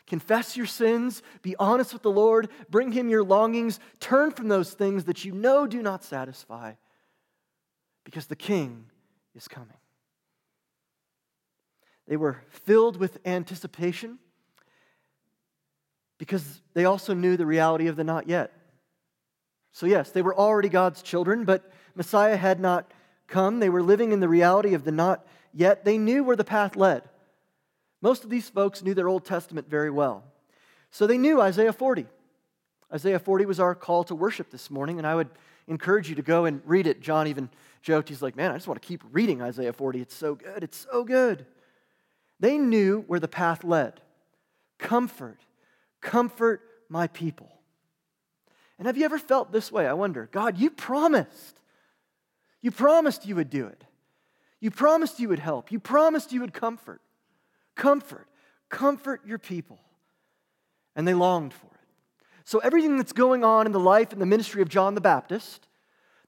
Confess 0.06 0.56
your 0.56 0.66
sins, 0.66 1.22
be 1.42 1.54
honest 1.58 1.92
with 1.92 2.02
the 2.02 2.10
Lord, 2.10 2.48
bring 2.68 2.92
him 2.92 3.08
your 3.08 3.22
longings, 3.22 3.78
turn 4.00 4.32
from 4.32 4.48
those 4.48 4.72
things 4.72 5.04
that 5.04 5.24
you 5.24 5.32
know 5.32 5.66
do 5.66 5.80
not 5.80 6.04
satisfy, 6.04 6.74
because 8.04 8.26
the 8.26 8.36
king 8.36 8.86
is 9.34 9.48
coming. 9.48 9.76
They 12.08 12.16
were 12.16 12.42
filled 12.50 12.96
with 12.96 13.18
anticipation 13.24 14.18
because 16.18 16.60
they 16.74 16.84
also 16.84 17.14
knew 17.14 17.36
the 17.36 17.46
reality 17.46 17.86
of 17.86 17.96
the 17.96 18.04
not 18.04 18.28
yet. 18.28 18.52
So, 19.72 19.86
yes, 19.86 20.10
they 20.10 20.20
were 20.20 20.36
already 20.36 20.68
God's 20.68 21.00
children, 21.00 21.44
but 21.44 21.72
Messiah 21.94 22.36
had 22.36 22.60
not 22.60 22.90
come. 23.26 23.60
They 23.60 23.68
were 23.68 23.82
living 23.82 24.12
in 24.12 24.20
the 24.20 24.28
reality 24.28 24.74
of 24.74 24.84
the 24.84 24.92
not 24.92 25.26
yet. 25.52 25.84
They 25.84 25.98
knew 25.98 26.24
where 26.24 26.36
the 26.36 26.44
path 26.44 26.76
led. 26.76 27.02
Most 28.00 28.24
of 28.24 28.30
these 28.30 28.48
folks 28.48 28.82
knew 28.82 28.94
their 28.94 29.08
Old 29.08 29.24
Testament 29.24 29.68
very 29.68 29.90
well. 29.90 30.24
So 30.90 31.06
they 31.06 31.18
knew 31.18 31.40
Isaiah 31.40 31.72
40. 31.72 32.06
Isaiah 32.92 33.18
40 33.18 33.46
was 33.46 33.60
our 33.60 33.74
call 33.74 34.04
to 34.04 34.14
worship 34.14 34.50
this 34.50 34.70
morning, 34.70 34.98
and 34.98 35.06
I 35.06 35.14
would 35.14 35.30
encourage 35.66 36.08
you 36.08 36.16
to 36.16 36.22
go 36.22 36.44
and 36.44 36.60
read 36.66 36.86
it. 36.86 37.00
John 37.00 37.26
even 37.28 37.48
joked, 37.80 38.08
he's 38.08 38.22
like, 38.22 38.36
Man, 38.36 38.50
I 38.50 38.54
just 38.54 38.68
want 38.68 38.80
to 38.82 38.86
keep 38.86 39.02
reading 39.12 39.40
Isaiah 39.40 39.72
40. 39.72 40.00
It's 40.00 40.14
so 40.14 40.34
good. 40.34 40.62
It's 40.62 40.86
so 40.90 41.04
good. 41.04 41.46
They 42.40 42.58
knew 42.58 43.04
where 43.06 43.20
the 43.20 43.28
path 43.28 43.64
led. 43.64 44.00
Comfort, 44.78 45.38
comfort 46.00 46.60
my 46.88 47.06
people. 47.06 47.50
And 48.78 48.86
have 48.86 48.96
you 48.96 49.04
ever 49.04 49.18
felt 49.18 49.52
this 49.52 49.70
way? 49.70 49.86
I 49.86 49.92
wonder, 49.92 50.28
God, 50.32 50.58
you 50.58 50.68
promised. 50.68 51.60
You 52.62 52.70
promised 52.70 53.26
you 53.26 53.36
would 53.36 53.50
do 53.50 53.66
it. 53.66 53.84
You 54.60 54.70
promised 54.70 55.18
you 55.18 55.28
would 55.28 55.40
help. 55.40 55.72
You 55.72 55.80
promised 55.80 56.32
you 56.32 56.40
would 56.40 56.54
comfort. 56.54 57.00
Comfort. 57.74 58.28
Comfort 58.68 59.20
your 59.26 59.38
people. 59.38 59.80
And 60.94 61.06
they 61.06 61.14
longed 61.14 61.52
for 61.52 61.66
it. 61.66 61.72
So, 62.44 62.58
everything 62.58 62.96
that's 62.96 63.12
going 63.12 63.44
on 63.44 63.66
in 63.66 63.72
the 63.72 63.80
life 63.80 64.12
and 64.12 64.20
the 64.20 64.26
ministry 64.26 64.62
of 64.62 64.68
John 64.68 64.94
the 64.94 65.00
Baptist, 65.00 65.68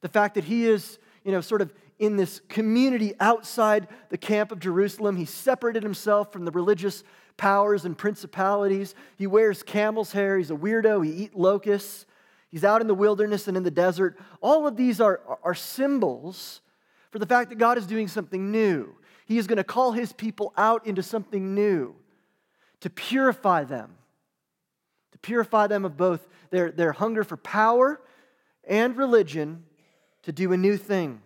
the 0.01 0.09
fact 0.09 0.35
that 0.35 0.45
he 0.45 0.67
is, 0.67 0.99
you 1.25 1.33
know, 1.33 1.41
sort 1.41 1.61
of 1.63 1.73
in 1.99 2.17
this 2.17 2.41
community 2.49 3.15
outside 3.21 3.89
the 4.11 4.19
camp 4.19 4.53
of 4.53 4.59
Jerusalem. 4.59 5.17
He 5.17 5.25
separated 5.25 5.83
himself 5.83 6.33
from 6.33 6.45
the 6.45 6.51
religious 6.51 7.05
powers 7.37 7.85
and 7.85 7.97
principalities. 7.97 8.95
He 9.17 9.27
wears 9.27 9.63
camel's 9.63 10.13
hair. 10.13 10.39
He's 10.39 10.51
a 10.51 10.57
weirdo. 10.57 11.05
He 11.05 11.13
eats 11.25 11.35
locusts. 11.35 12.07
He's 12.55 12.63
out 12.63 12.81
in 12.81 12.87
the 12.87 12.95
wilderness 12.95 13.49
and 13.49 13.57
in 13.57 13.65
the 13.65 13.71
desert. 13.73 14.17
All 14.41 14.69
of 14.69 14.77
these 14.77 15.01
are, 15.01 15.21
are 15.43 15.57
symbols 15.57 16.61
for 17.11 17.19
the 17.19 17.27
fact 17.27 17.51
that 17.51 17.59
God 17.59 17.79
is 17.79 17.85
doing 17.85 18.07
something 18.07 18.53
new. 18.53 18.95
He 19.27 19.39
is 19.39 19.49
going 19.49 19.57
to 19.57 19.65
call 19.65 19.91
his 19.91 20.13
people 20.13 20.53
out 20.57 20.87
into 20.87 21.03
something 21.03 21.57
new 21.57 21.97
to 22.79 22.91
purify 22.91 23.65
them, 23.65 23.97
to 25.11 25.19
purify 25.19 25.67
them 25.67 25.85
of 25.85 25.97
both 25.97 26.29
their, 26.51 26.71
their 26.71 26.93
hunger 26.93 27.25
for 27.25 27.37
power 27.37 28.01
and 28.69 28.97
religion 28.97 29.65
to 30.23 30.31
do 30.31 30.53
a 30.53 30.57
new 30.57 30.77
thing. 30.77 31.23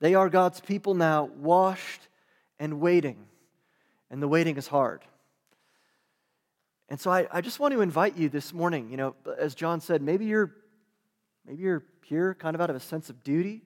They 0.00 0.14
are 0.14 0.30
God's 0.30 0.60
people 0.60 0.94
now, 0.94 1.24
washed 1.36 2.08
and 2.58 2.80
waiting. 2.80 3.26
And 4.10 4.22
the 4.22 4.28
waiting 4.28 4.56
is 4.56 4.68
hard. 4.68 5.02
And 6.92 7.00
so 7.00 7.10
I, 7.10 7.26
I 7.32 7.40
just 7.40 7.58
want 7.58 7.72
to 7.72 7.80
invite 7.80 8.18
you 8.18 8.28
this 8.28 8.52
morning, 8.52 8.90
you 8.90 8.98
know, 8.98 9.14
as 9.38 9.54
John 9.54 9.80
said, 9.80 10.02
maybe 10.02 10.26
you're 10.26 10.54
maybe 11.46 11.62
you're 11.62 11.84
here 12.04 12.34
kind 12.34 12.54
of 12.54 12.60
out 12.60 12.68
of 12.68 12.76
a 12.76 12.80
sense 12.80 13.08
of 13.08 13.24
duty. 13.24 13.62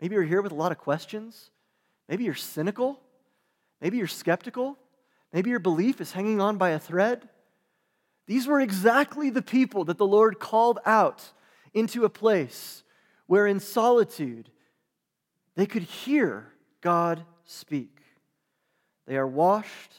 Maybe 0.00 0.14
you're 0.14 0.22
here 0.22 0.40
with 0.40 0.52
a 0.52 0.54
lot 0.54 0.70
of 0.70 0.78
questions. 0.78 1.50
Maybe 2.08 2.22
you're 2.22 2.34
cynical. 2.34 3.00
Maybe 3.80 3.96
you're 3.96 4.06
skeptical. 4.06 4.78
Maybe 5.32 5.50
your 5.50 5.58
belief 5.58 6.00
is 6.00 6.12
hanging 6.12 6.40
on 6.40 6.56
by 6.56 6.70
a 6.70 6.78
thread. 6.78 7.28
These 8.28 8.46
were 8.46 8.60
exactly 8.60 9.28
the 9.28 9.42
people 9.42 9.84
that 9.86 9.98
the 9.98 10.06
Lord 10.06 10.38
called 10.38 10.78
out 10.86 11.32
into 11.74 12.04
a 12.04 12.08
place 12.08 12.84
where, 13.26 13.48
in 13.48 13.58
solitude, 13.58 14.50
they 15.56 15.66
could 15.66 15.82
hear 15.82 16.52
God 16.80 17.24
speak. 17.44 18.02
They 19.08 19.16
are 19.16 19.26
washed 19.26 19.94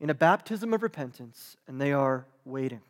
in 0.00 0.10
a 0.10 0.14
baptism 0.14 0.72
of 0.72 0.82
repentance 0.82 1.56
and 1.66 1.80
they 1.80 1.92
are 1.92 2.26
waiting. 2.44 2.80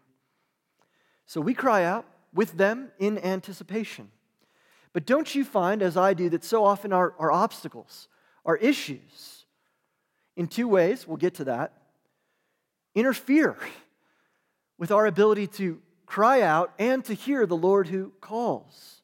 So 1.26 1.40
we 1.40 1.54
cry 1.54 1.84
out 1.84 2.06
with 2.32 2.56
them 2.56 2.90
in 2.98 3.18
anticipation. 3.18 4.10
But 4.92 5.06
don't 5.06 5.34
you 5.34 5.44
find, 5.44 5.82
as 5.82 5.96
I 5.96 6.14
do, 6.14 6.28
that 6.30 6.44
so 6.44 6.64
often 6.64 6.92
our, 6.92 7.14
our 7.18 7.30
obstacles, 7.30 8.08
our 8.44 8.56
issues, 8.56 9.44
in 10.36 10.46
two 10.46 10.68
ways, 10.68 11.06
we'll 11.06 11.16
get 11.16 11.34
to 11.34 11.44
that, 11.44 11.72
interfere 12.94 13.56
with 14.78 14.90
our 14.90 15.06
ability 15.06 15.46
to 15.48 15.80
cry 16.06 16.40
out 16.40 16.72
and 16.78 17.04
to 17.04 17.14
hear 17.14 17.44
the 17.44 17.56
Lord 17.56 17.88
who 17.88 18.12
calls? 18.20 19.02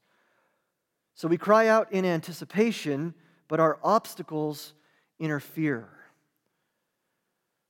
So 1.15 1.29
we 1.29 1.37
cry 1.37 1.69
out 1.69 1.93
in 1.93 2.05
anticipation, 2.05 3.15
but 3.49 3.61
our 3.61 3.79
obstacles 3.83 4.73
interfere. 5.19 5.89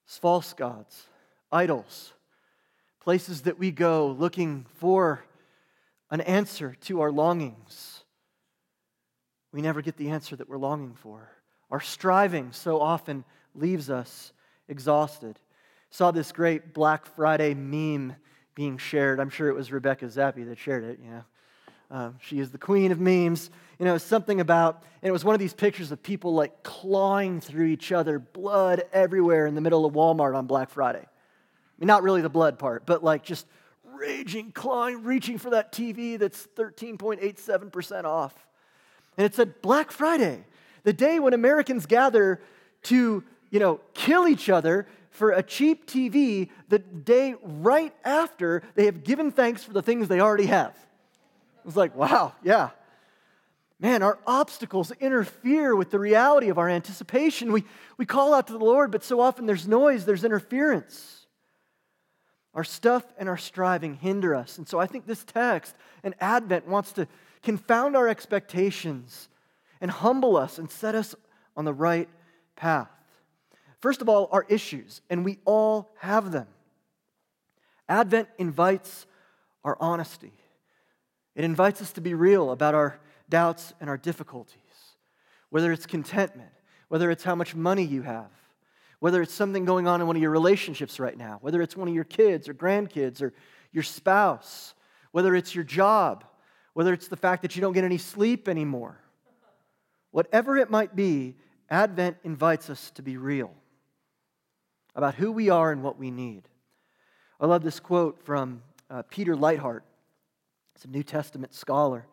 False 0.05 0.53
gods, 0.53 1.07
idols, 1.51 2.13
places 3.01 3.43
that 3.43 3.59
we 3.59 3.71
go 3.71 4.07
looking 4.07 4.65
for 4.77 5.23
an 6.09 6.21
answer 6.21 6.75
to 6.81 7.01
our 7.01 7.11
longings. 7.11 8.03
We 9.51 9.61
never 9.61 9.81
get 9.81 9.97
the 9.97 10.09
answer 10.09 10.35
that 10.35 10.49
we're 10.49 10.57
longing 10.57 10.95
for. 10.95 11.29
Our 11.71 11.79
striving 11.79 12.51
so 12.51 12.79
often 12.79 13.23
leaves 13.53 13.89
us 13.89 14.33
exhausted. 14.67 15.39
Saw 15.89 16.11
this 16.11 16.31
great 16.31 16.73
Black 16.73 17.05
Friday 17.05 17.53
meme 17.53 18.15
being 18.53 18.77
shared. 18.77 19.19
I'm 19.19 19.29
sure 19.29 19.49
it 19.49 19.55
was 19.55 19.71
Rebecca 19.71 20.09
Zappi 20.09 20.43
that 20.43 20.57
shared 20.57 20.83
it, 20.83 20.99
you 21.03 21.09
know. 21.09 21.23
Um, 21.95 22.17
she 22.19 22.39
is 22.39 22.51
the 22.51 22.57
queen 22.57 22.91
of 22.91 22.99
memes. 22.99 23.49
You 23.79 23.85
know, 23.85 23.97
something 23.97 24.41
about, 24.41 24.83
and 25.01 25.07
it 25.07 25.13
was 25.13 25.23
one 25.23 25.33
of 25.33 25.39
these 25.39 25.53
pictures 25.53 25.93
of 25.93 26.03
people 26.03 26.33
like 26.33 26.61
clawing 26.61 27.39
through 27.39 27.67
each 27.67 27.93
other, 27.93 28.19
blood 28.19 28.83
everywhere 28.91 29.47
in 29.47 29.55
the 29.55 29.61
middle 29.61 29.85
of 29.85 29.93
Walmart 29.93 30.35
on 30.35 30.45
Black 30.45 30.69
Friday. 30.69 30.99
I 30.99 31.79
mean, 31.79 31.87
not 31.87 32.03
really 32.03 32.21
the 32.21 32.27
blood 32.27 32.59
part, 32.59 32.85
but 32.85 33.01
like 33.01 33.23
just 33.23 33.47
raging, 33.93 34.51
clawing, 34.51 35.05
reaching 35.05 35.37
for 35.37 35.51
that 35.51 35.71
TV 35.71 36.19
that's 36.19 36.49
13.87% 36.57 38.03
off. 38.03 38.33
And 39.17 39.23
it 39.23 39.33
said 39.33 39.61
Black 39.61 39.89
Friday, 39.89 40.43
the 40.83 40.91
day 40.91 41.19
when 41.19 41.33
Americans 41.33 41.85
gather 41.85 42.41
to, 42.83 43.23
you 43.51 43.59
know, 43.61 43.79
kill 43.93 44.27
each 44.27 44.49
other 44.49 44.85
for 45.11 45.31
a 45.31 45.41
cheap 45.41 45.87
TV 45.87 46.49
the 46.67 46.79
day 46.79 47.35
right 47.41 47.95
after 48.03 48.63
they 48.75 48.83
have 48.83 49.05
given 49.05 49.31
thanks 49.31 49.63
for 49.63 49.71
the 49.71 49.81
things 49.81 50.09
they 50.09 50.19
already 50.19 50.47
have. 50.47 50.75
Was 51.65 51.75
like, 51.75 51.95
wow, 51.95 52.33
yeah. 52.43 52.69
Man, 53.79 54.03
our 54.03 54.19
obstacles 54.25 54.91
interfere 54.99 55.75
with 55.75 55.91
the 55.91 55.99
reality 55.99 56.49
of 56.49 56.57
our 56.57 56.69
anticipation. 56.69 57.51
We, 57.51 57.63
we 57.97 58.05
call 58.05 58.33
out 58.33 58.47
to 58.47 58.53
the 58.53 58.59
Lord, 58.59 58.91
but 58.91 59.03
so 59.03 59.19
often 59.19 59.47
there's 59.47 59.67
noise, 59.67 60.05
there's 60.05 60.23
interference. 60.23 61.25
Our 62.53 62.63
stuff 62.63 63.03
and 63.17 63.27
our 63.27 63.35
striving 63.37 63.95
hinder 63.95 64.33
us. 64.33 64.57
And 64.57 64.67
so 64.67 64.79
I 64.79 64.85
think 64.85 65.05
this 65.05 65.25
text 65.25 65.75
and 66.03 66.15
Advent 66.21 66.67
wants 66.67 66.93
to 66.93 67.07
confound 67.43 67.97
our 67.97 68.07
expectations 68.07 69.27
and 69.81 69.91
humble 69.91 70.37
us 70.37 70.57
and 70.57 70.71
set 70.71 70.95
us 70.95 71.15
on 71.57 71.65
the 71.65 71.73
right 71.73 72.07
path. 72.55 72.89
First 73.81 74.01
of 74.01 74.07
all, 74.07 74.29
our 74.31 74.45
issues, 74.47 75.01
and 75.09 75.25
we 75.25 75.39
all 75.45 75.91
have 75.99 76.31
them. 76.31 76.47
Advent 77.89 78.29
invites 78.37 79.05
our 79.63 79.77
honesty. 79.79 80.31
It 81.35 81.43
invites 81.43 81.81
us 81.81 81.91
to 81.93 82.01
be 82.01 82.13
real 82.13 82.51
about 82.51 82.75
our 82.75 82.99
doubts 83.29 83.73
and 83.81 83.89
our 83.89 83.97
difficulties, 83.97 84.55
whether 85.49 85.71
it's 85.71 85.85
contentment, 85.85 86.51
whether 86.87 87.11
it's 87.11 87.23
how 87.23 87.35
much 87.35 87.55
money 87.55 87.83
you 87.83 88.03
have, 88.03 88.31
whether 88.99 89.21
it's 89.21 89.33
something 89.33 89.65
going 89.65 89.87
on 89.87 90.01
in 90.01 90.07
one 90.07 90.15
of 90.15 90.21
your 90.21 90.31
relationships 90.31 90.99
right 90.99 91.17
now, 91.17 91.39
whether 91.41 91.61
it's 91.61 91.75
one 91.75 91.87
of 91.87 91.93
your 91.93 92.03
kids 92.03 92.47
or 92.47 92.53
grandkids 92.53 93.21
or 93.21 93.33
your 93.71 93.83
spouse, 93.83 94.73
whether 95.11 95.35
it's 95.35 95.53
your 95.53 95.63
job, 95.63 96.23
whether 96.73 96.93
it's 96.93 97.07
the 97.07 97.17
fact 97.17 97.41
that 97.41 97.55
you 97.55 97.61
don't 97.61 97.73
get 97.73 97.83
any 97.83 97.97
sleep 97.97 98.47
anymore. 98.47 98.97
Whatever 100.11 100.57
it 100.57 100.69
might 100.69 100.95
be, 100.95 101.35
Advent 101.69 102.17
invites 102.23 102.69
us 102.69 102.91
to 102.91 103.01
be 103.01 103.17
real 103.17 103.53
about 104.95 105.15
who 105.15 105.31
we 105.31 105.49
are 105.49 105.71
and 105.71 105.83
what 105.83 105.99
we 105.99 106.11
need. 106.11 106.47
I 107.39 107.47
love 107.47 107.63
this 107.63 107.81
quote 107.81 108.23
from 108.23 108.61
uh, 108.89 109.01
Peter 109.09 109.35
Leithart. 109.35 109.81
It's 110.75 110.85
a 110.85 110.89
New 110.89 111.03
Testament 111.03 111.53
scholar. 111.53 112.05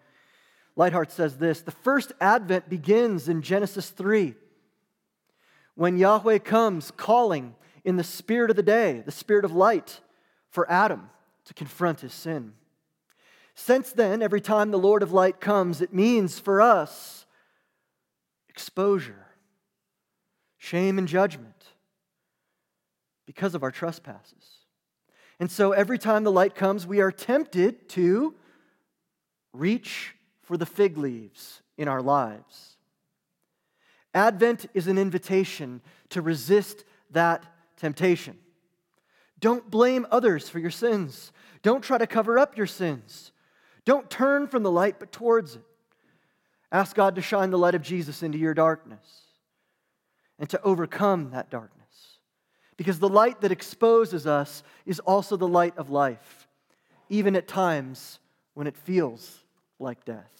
Leithart 0.77 1.11
says 1.11 1.37
this 1.37 1.61
The 1.61 1.71
first 1.71 2.13
advent 2.21 2.69
begins 2.69 3.29
in 3.29 3.43
Genesis 3.43 3.91
3 3.91 4.35
when 5.75 5.99
Yahweh 5.99 6.39
comes 6.39 6.91
calling 6.91 7.55
in 7.85 7.97
the 7.97 8.05
spirit 8.05 8.51
of 8.51 8.57
the 8.57 8.63
day, 8.63 9.03
the 9.05 9.13
spirit 9.13 9.45
of 9.45 9.53
light, 9.53 10.01
for 10.49 10.71
Adam 10.71 11.11
to 11.47 11.55
confront 11.55 12.01
his 12.01 12.13
sin. 12.13 12.53
Since 13.55 13.93
then, 13.93 14.23
every 14.23 14.41
time 14.41 14.71
the 14.71 14.79
Lord 14.79 15.03
of 15.03 15.13
light 15.13 15.41
comes, 15.41 15.81
it 15.81 15.93
means 15.93 16.39
for 16.39 16.61
us 16.61 17.27
exposure, 18.49 19.27
shame, 20.59 20.99
and 20.99 21.09
judgment 21.09 21.67
because 23.27 23.55
of 23.55 23.63
our 23.63 23.71
trespasses. 23.71 24.59
And 25.41 25.51
so 25.51 25.73
every 25.73 25.99
time 25.99 26.23
the 26.23 26.33
light 26.33 26.55
comes, 26.55 26.87
we 26.87 27.01
are 27.01 27.11
tempted 27.11 27.89
to 27.91 28.35
reach 29.53 30.15
for 30.43 30.57
the 30.57 30.67
fig 30.67 30.99
leaves 30.99 31.63
in 31.77 31.89
our 31.89 32.03
lives. 32.03 32.77
Advent 34.15 34.67
is 34.75 34.89
an 34.89 34.99
invitation 34.99 35.81
to 36.11 36.21
resist 36.21 36.85
that 37.11 37.45
temptation. 37.77 38.37
Don't 39.41 39.71
blame 39.71 40.07
others 40.11 40.49
for 40.49 40.59
your 40.59 40.71
sins. 40.71 41.33
Don't 41.63 41.83
try 41.83 41.99
to 41.99 42.07
cover 42.07 42.39
up 42.39 42.57
your 42.57 42.67
sins. 42.67 43.33
Don't 43.85 44.11
turn 44.11 44.47
from 44.47 44.63
the 44.63 44.71
light, 44.71 45.01
but 45.01 45.13
towards 45.13 45.57
it. 45.57 45.63
Ask 46.71 46.95
God 46.95 47.17
to 47.17 47.23
shine 47.23 47.51
the 47.51 47.59
light 47.59 47.75
of 47.75 47.83
Jesus 47.83 48.23
into 48.23 48.39
your 48.39 48.55
darkness 48.55 49.23
and 50.39 50.49
to 50.51 50.63
overcome 50.63 51.31
that 51.31 51.51
darkness. 51.51 51.83
Because 52.77 52.99
the 52.99 53.09
light 53.09 53.41
that 53.43 53.53
exposes 53.53 54.27
us 54.27 54.63
is 54.87 55.01
also 55.01 55.37
the 55.37 55.49
light 55.49 55.77
of 55.77 55.91
life, 55.91 56.49
even 57.09 57.37
at 57.37 57.49
times 57.49 58.19
when 58.55 58.67
it 58.67 58.77
feels 58.77 59.42
like 59.83 60.05
death. 60.05 60.31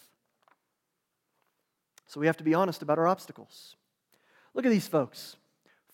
So 2.07 2.19
we 2.19 2.27
have 2.27 2.37
to 2.37 2.43
be 2.43 2.53
honest 2.53 2.81
about 2.81 2.99
our 2.99 3.07
obstacles. 3.07 3.75
Look 4.53 4.65
at 4.65 4.71
these 4.71 4.87
folks 4.87 5.35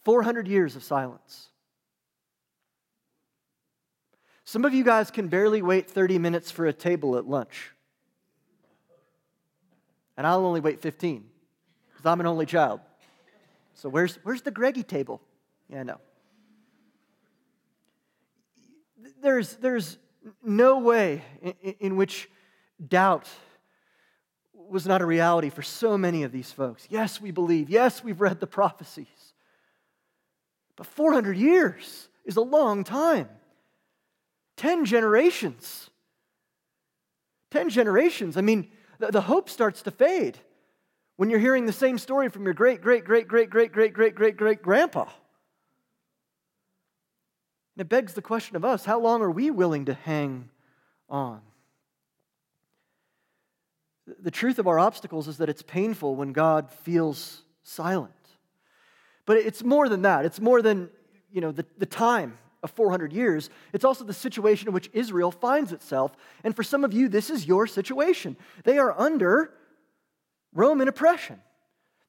400 0.03 0.47
years 0.47 0.75
of 0.75 0.83
silence. 0.83 1.49
Some 4.43 4.65
of 4.65 4.73
you 4.73 4.83
guys 4.83 5.11
can 5.11 5.27
barely 5.27 5.61
wait 5.61 5.89
30 5.89 6.17
minutes 6.17 6.49
for 6.49 6.65
a 6.65 6.73
table 6.73 7.17
at 7.17 7.27
lunch. 7.27 7.71
And 10.17 10.25
I'll 10.25 10.45
only 10.45 10.59
wait 10.59 10.81
15 10.81 11.23
because 11.91 12.05
I'm 12.05 12.19
an 12.19 12.25
only 12.25 12.45
child. 12.45 12.81
So 13.75 13.87
where's, 13.87 14.17
where's 14.23 14.41
the 14.41 14.51
Greggy 14.51 14.83
table? 14.83 15.21
Yeah, 15.69 15.83
no. 15.83 16.01
There's, 19.21 19.55
there's 19.57 19.97
no 20.43 20.79
way 20.79 21.21
in, 21.41 21.53
in 21.79 21.95
which 21.95 22.29
doubt 22.85 23.27
was 24.53 24.85
not 24.85 25.01
a 25.01 25.05
reality 25.05 25.49
for 25.49 25.61
so 25.61 25.97
many 25.97 26.23
of 26.23 26.31
these 26.31 26.51
folks. 26.51 26.87
Yes, 26.89 27.19
we 27.19 27.31
believe. 27.31 27.69
Yes, 27.69 28.03
we've 28.03 28.21
read 28.21 28.39
the 28.39 28.47
prophecies. 28.47 29.07
But 30.75 30.85
400 30.85 31.35
years 31.35 32.07
is 32.23 32.37
a 32.37 32.41
long 32.41 32.83
time. 32.83 33.27
10 34.57 34.85
generations. 34.85 35.89
10 37.51 37.69
generations. 37.69 38.37
I 38.37 38.41
mean, 38.41 38.69
the, 38.99 39.11
the 39.11 39.21
hope 39.21 39.49
starts 39.49 39.81
to 39.83 39.91
fade 39.91 40.37
when 41.17 41.29
you're 41.29 41.39
hearing 41.39 41.65
the 41.65 41.73
same 41.73 41.97
story 41.97 42.29
from 42.29 42.45
your 42.45 42.53
great, 42.53 42.81
great, 42.81 43.03
great, 43.03 43.27
great, 43.27 43.49
great, 43.49 43.71
great, 43.71 43.93
great, 43.93 44.15
great, 44.15 44.37
great 44.37 44.61
grandpa. 44.61 45.03
And 47.75 47.81
it 47.81 47.89
begs 47.89 48.13
the 48.13 48.21
question 48.21 48.55
of 48.55 48.63
us 48.63 48.85
how 48.85 48.99
long 48.99 49.21
are 49.21 49.31
we 49.31 49.51
willing 49.51 49.85
to 49.85 49.93
hang 49.93 50.49
on? 51.09 51.41
The 54.19 54.31
truth 54.31 54.59
of 54.59 54.67
our 54.67 54.79
obstacles 54.79 55.27
is 55.27 55.37
that 55.37 55.49
it's 55.49 55.61
painful 55.61 56.15
when 56.15 56.33
God 56.33 56.71
feels 56.71 57.43
silent. 57.63 58.13
But 59.25 59.37
it's 59.37 59.63
more 59.63 59.87
than 59.87 60.01
that. 60.03 60.25
It's 60.25 60.39
more 60.39 60.61
than, 60.61 60.89
you 61.31 61.41
know, 61.41 61.51
the, 61.51 61.65
the 61.77 61.85
time 61.85 62.37
of 62.63 62.71
400 62.71 63.13
years. 63.13 63.49
It's 63.73 63.85
also 63.85 64.03
the 64.03 64.13
situation 64.13 64.67
in 64.67 64.73
which 64.73 64.89
Israel 64.93 65.31
finds 65.31 65.71
itself. 65.71 66.15
And 66.43 66.55
for 66.55 66.63
some 66.63 66.83
of 66.83 66.93
you, 66.93 67.07
this 67.07 67.29
is 67.29 67.45
your 67.45 67.67
situation. 67.67 68.37
They 68.63 68.77
are 68.79 68.97
under 68.99 69.53
Roman 70.53 70.87
oppression. 70.87 71.39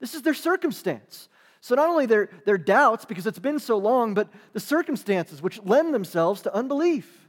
This 0.00 0.14
is 0.14 0.22
their 0.22 0.34
circumstance. 0.34 1.28
So 1.60 1.74
not 1.74 1.90
only 1.90 2.06
their, 2.06 2.30
their 2.46 2.56
doubts, 2.56 3.04
because 3.04 3.26
it's 3.26 3.38
been 3.38 3.58
so 3.58 3.76
long, 3.76 4.14
but 4.14 4.28
the 4.54 4.60
circumstances 4.60 5.42
which 5.42 5.62
lend 5.62 5.92
themselves 5.92 6.40
to 6.42 6.54
unbelief. 6.54 7.28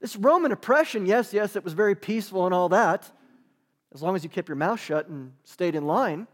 This 0.00 0.16
Roman 0.16 0.52
oppression, 0.52 1.04
yes, 1.04 1.34
yes, 1.34 1.54
it 1.54 1.62
was 1.62 1.74
very 1.74 1.94
peaceful 1.94 2.46
and 2.46 2.54
all 2.54 2.70
that 2.70 3.12
as 3.94 4.02
long 4.02 4.14
as 4.14 4.22
you 4.22 4.30
kept 4.30 4.48
your 4.48 4.56
mouth 4.56 4.80
shut 4.80 5.08
and 5.08 5.32
stayed 5.44 5.74
in 5.74 5.86
line. 5.86 6.26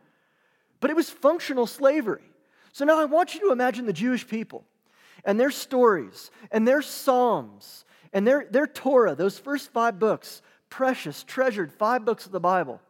But 0.80 0.90
it 0.90 0.96
was 0.96 1.08
functional 1.08 1.66
slavery. 1.66 2.22
So 2.72 2.84
now 2.84 3.00
I 3.00 3.06
want 3.06 3.34
you 3.34 3.40
to 3.40 3.52
imagine 3.52 3.86
the 3.86 3.92
Jewish 3.92 4.26
people 4.26 4.64
and 5.24 5.40
their 5.40 5.50
stories 5.50 6.30
and 6.50 6.68
their 6.68 6.82
Psalms 6.82 7.84
and 8.12 8.26
their, 8.26 8.46
their 8.50 8.66
Torah, 8.66 9.14
those 9.14 9.38
first 9.38 9.72
five 9.72 9.98
books, 9.98 10.42
precious, 10.68 11.24
treasured 11.24 11.72
five 11.72 12.04
books 12.04 12.26
of 12.26 12.32
the 12.32 12.40
Bible. 12.40 12.80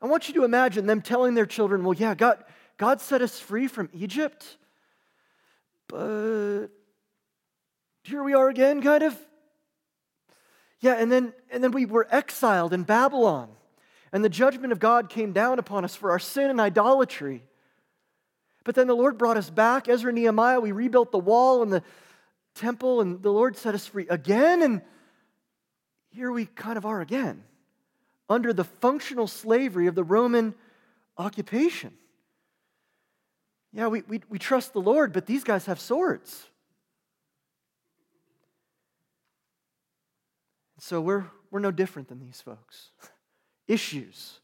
I 0.00 0.06
want 0.06 0.28
you 0.28 0.34
to 0.34 0.44
imagine 0.44 0.86
them 0.86 1.00
telling 1.00 1.34
their 1.34 1.46
children, 1.46 1.84
well, 1.84 1.94
yeah, 1.94 2.14
God, 2.14 2.44
God 2.76 3.00
set 3.00 3.22
us 3.22 3.38
free 3.38 3.68
from 3.68 3.88
Egypt, 3.94 4.56
but 5.88 6.68
here 8.02 8.22
we 8.22 8.34
are 8.34 8.48
again, 8.48 8.82
kind 8.82 9.02
of. 9.04 9.16
Yeah, 10.82 10.94
and 10.94 11.10
then, 11.10 11.32
and 11.50 11.62
then 11.62 11.70
we 11.70 11.86
were 11.86 12.08
exiled 12.10 12.72
in 12.72 12.82
Babylon, 12.82 13.48
and 14.12 14.24
the 14.24 14.28
judgment 14.28 14.72
of 14.72 14.80
God 14.80 15.08
came 15.08 15.32
down 15.32 15.60
upon 15.60 15.84
us 15.84 15.94
for 15.94 16.10
our 16.10 16.18
sin 16.18 16.50
and 16.50 16.60
idolatry. 16.60 17.44
But 18.64 18.74
then 18.74 18.88
the 18.88 18.96
Lord 18.96 19.16
brought 19.16 19.36
us 19.36 19.48
back. 19.48 19.88
Ezra 19.88 20.10
and 20.10 20.18
Nehemiah, 20.18 20.60
we 20.60 20.72
rebuilt 20.72 21.12
the 21.12 21.18
wall 21.18 21.62
and 21.62 21.72
the 21.72 21.84
temple, 22.56 23.00
and 23.00 23.22
the 23.22 23.32
Lord 23.32 23.56
set 23.56 23.76
us 23.76 23.86
free 23.86 24.08
again. 24.08 24.60
And 24.60 24.82
here 26.10 26.32
we 26.32 26.46
kind 26.46 26.76
of 26.76 26.84
are 26.84 27.00
again, 27.00 27.44
under 28.28 28.52
the 28.52 28.64
functional 28.64 29.28
slavery 29.28 29.86
of 29.86 29.94
the 29.94 30.04
Roman 30.04 30.52
occupation. 31.16 31.94
Yeah, 33.72 33.86
we, 33.86 34.02
we, 34.02 34.20
we 34.28 34.38
trust 34.40 34.72
the 34.72 34.80
Lord, 34.80 35.12
but 35.12 35.26
these 35.26 35.44
guys 35.44 35.66
have 35.66 35.78
swords. 35.78 36.48
So 40.82 41.00
we're, 41.00 41.26
we're 41.52 41.60
no 41.60 41.70
different 41.70 42.08
than 42.08 42.18
these 42.18 42.40
folks. 42.40 42.90
Issues, 43.68 44.40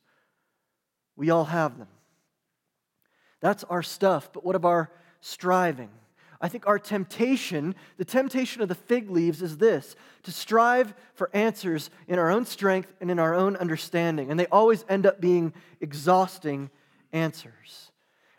we 1.16 1.30
all 1.30 1.46
have 1.46 1.78
them. 1.78 1.88
That's 3.40 3.64
our 3.64 3.82
stuff, 3.82 4.32
but 4.32 4.44
what 4.44 4.54
of 4.54 4.64
our 4.64 4.88
striving? 5.20 5.90
I 6.40 6.46
think 6.46 6.68
our 6.68 6.78
temptation, 6.78 7.74
the 7.96 8.04
temptation 8.04 8.62
of 8.62 8.68
the 8.68 8.76
fig 8.76 9.10
leaves, 9.10 9.42
is 9.42 9.56
this 9.56 9.96
to 10.22 10.30
strive 10.30 10.94
for 11.14 11.28
answers 11.34 11.90
in 12.06 12.20
our 12.20 12.30
own 12.30 12.46
strength 12.46 12.94
and 13.00 13.10
in 13.10 13.18
our 13.18 13.34
own 13.34 13.56
understanding. 13.56 14.30
And 14.30 14.38
they 14.38 14.46
always 14.46 14.84
end 14.88 15.06
up 15.06 15.20
being 15.20 15.52
exhausting 15.80 16.70
answers. 17.12 17.90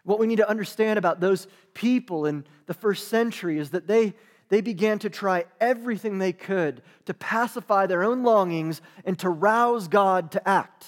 What 0.04 0.20
we 0.20 0.28
need 0.28 0.38
to 0.38 0.50
understand 0.50 0.98
about 0.98 1.20
those 1.20 1.48
people 1.74 2.26
in 2.26 2.46
the 2.66 2.74
first 2.74 3.10
century 3.10 3.60
is 3.60 3.72
that 3.72 3.88
they, 3.88 4.14
they 4.50 4.62
began 4.62 5.00
to 5.00 5.10
try 5.10 5.46
everything 5.60 6.18
they 6.18 6.34
could 6.34 6.82
to 7.06 7.14
pacify 7.14 7.86
their 7.86 8.04
own 8.04 8.24
longings 8.24 8.82
and 9.06 9.18
to 9.20 9.30
rouse 9.30 9.88
God 9.88 10.32
to 10.32 10.48
act. 10.48 10.88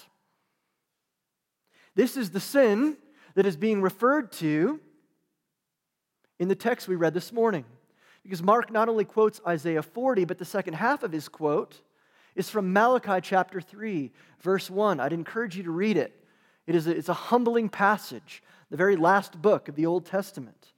This 1.95 2.17
is 2.17 2.31
the 2.31 2.39
sin 2.39 2.97
that 3.35 3.45
is 3.45 3.55
being 3.55 3.81
referred 3.81 4.31
to 4.33 4.79
in 6.39 6.47
the 6.47 6.55
text 6.55 6.87
we 6.87 6.95
read 6.95 7.13
this 7.13 7.31
morning. 7.31 7.65
Because 8.23 8.41
Mark 8.41 8.71
not 8.71 8.89
only 8.89 9.05
quotes 9.05 9.41
Isaiah 9.47 9.83
40, 9.83 10.25
but 10.25 10.37
the 10.37 10.45
second 10.45 10.73
half 10.73 11.03
of 11.03 11.11
his 11.11 11.27
quote 11.27 11.81
is 12.35 12.49
from 12.49 12.73
Malachi 12.73 13.19
chapter 13.21 13.61
3, 13.61 14.11
verse 14.41 14.69
1. 14.69 14.99
I'd 14.99 15.13
encourage 15.13 15.57
you 15.57 15.63
to 15.63 15.71
read 15.71 15.97
it. 15.97 16.17
It 16.67 16.75
is 16.75 16.87
a, 16.87 16.95
it's 16.95 17.09
a 17.09 17.13
humbling 17.13 17.69
passage, 17.69 18.43
the 18.69 18.77
very 18.77 18.95
last 18.95 19.41
book 19.41 19.67
of 19.67 19.75
the 19.75 19.85
Old 19.85 20.05
Testament. 20.05 20.70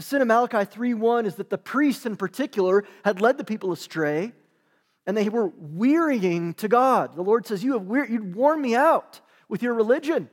The 0.00 0.06
sin 0.06 0.22
of 0.22 0.28
Malachi 0.28 0.64
3:1 0.64 1.26
is 1.26 1.34
that 1.34 1.50
the 1.50 1.58
priests 1.58 2.06
in 2.06 2.16
particular 2.16 2.86
had 3.04 3.20
led 3.20 3.36
the 3.36 3.44
people 3.44 3.70
astray 3.70 4.32
and 5.04 5.14
they 5.14 5.28
were 5.28 5.52
wearying 5.58 6.54
to 6.54 6.68
God. 6.68 7.14
The 7.14 7.20
Lord 7.20 7.46
says, 7.46 7.62
You 7.62 7.74
have 7.74 7.82
weir- 7.82 8.06
you'd 8.06 8.34
worn 8.34 8.62
me 8.62 8.74
out 8.74 9.20
with 9.46 9.62
your 9.62 9.74
religion. 9.74 10.30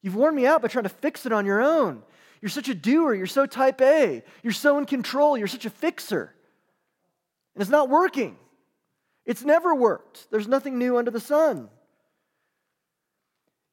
You've 0.00 0.16
worn 0.16 0.34
me 0.34 0.46
out 0.46 0.62
by 0.62 0.68
trying 0.68 0.84
to 0.84 0.88
fix 0.88 1.26
it 1.26 1.32
on 1.32 1.44
your 1.44 1.60
own. 1.60 2.02
You're 2.40 2.48
such 2.48 2.70
a 2.70 2.74
doer. 2.74 3.12
You're 3.12 3.26
so 3.26 3.44
type 3.44 3.82
A. 3.82 4.24
You're 4.42 4.54
so 4.54 4.78
in 4.78 4.86
control. 4.86 5.36
You're 5.36 5.46
such 5.46 5.66
a 5.66 5.70
fixer. 5.70 6.34
And 7.54 7.60
it's 7.60 7.70
not 7.70 7.90
working. 7.90 8.38
It's 9.26 9.44
never 9.44 9.74
worked. 9.74 10.30
There's 10.30 10.48
nothing 10.48 10.78
new 10.78 10.96
under 10.96 11.10
the 11.10 11.20
sun. 11.20 11.68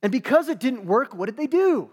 And 0.03 0.11
because 0.11 0.49
it 0.49 0.59
didn't 0.59 0.85
work, 0.85 1.15
what 1.15 1.27
did 1.27 1.37
they 1.37 1.47
do? 1.47 1.89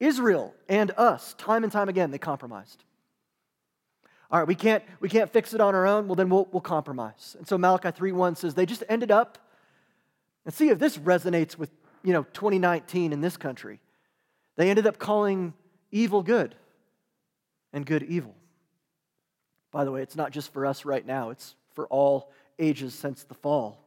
Israel 0.00 0.54
and 0.68 0.90
us, 0.96 1.34
time 1.34 1.64
and 1.64 1.72
time 1.72 1.88
again, 1.88 2.10
they 2.10 2.18
compromised. 2.18 2.84
All 4.30 4.38
right, 4.38 4.48
we 4.48 4.54
can't, 4.54 4.82
we 5.00 5.08
can't 5.08 5.30
fix 5.30 5.52
it 5.52 5.60
on 5.60 5.74
our 5.74 5.86
own. 5.86 6.08
Well, 6.08 6.14
then 6.14 6.30
we'll, 6.30 6.48
we'll 6.50 6.62
compromise. 6.62 7.36
And 7.38 7.46
so 7.46 7.58
Malachi 7.58 7.88
3.1 7.88 8.36
says 8.38 8.54
they 8.54 8.66
just 8.66 8.82
ended 8.88 9.10
up, 9.10 9.38
and 10.44 10.54
see 10.54 10.70
if 10.70 10.78
this 10.78 10.96
resonates 10.96 11.56
with, 11.56 11.70
you 12.02 12.12
know, 12.12 12.24
2019 12.32 13.12
in 13.12 13.20
this 13.20 13.36
country. 13.36 13.78
They 14.56 14.70
ended 14.70 14.86
up 14.86 14.98
calling 14.98 15.54
evil 15.90 16.22
good 16.22 16.54
and 17.72 17.86
good 17.86 18.02
evil. 18.02 18.34
By 19.70 19.84
the 19.84 19.90
way, 19.90 20.02
it's 20.02 20.16
not 20.16 20.32
just 20.32 20.52
for 20.52 20.66
us 20.66 20.84
right 20.84 21.06
now, 21.06 21.30
it's 21.30 21.54
for 21.74 21.86
all 21.86 22.32
ages 22.58 22.94
since 22.94 23.24
the 23.24 23.34
fall. 23.34 23.78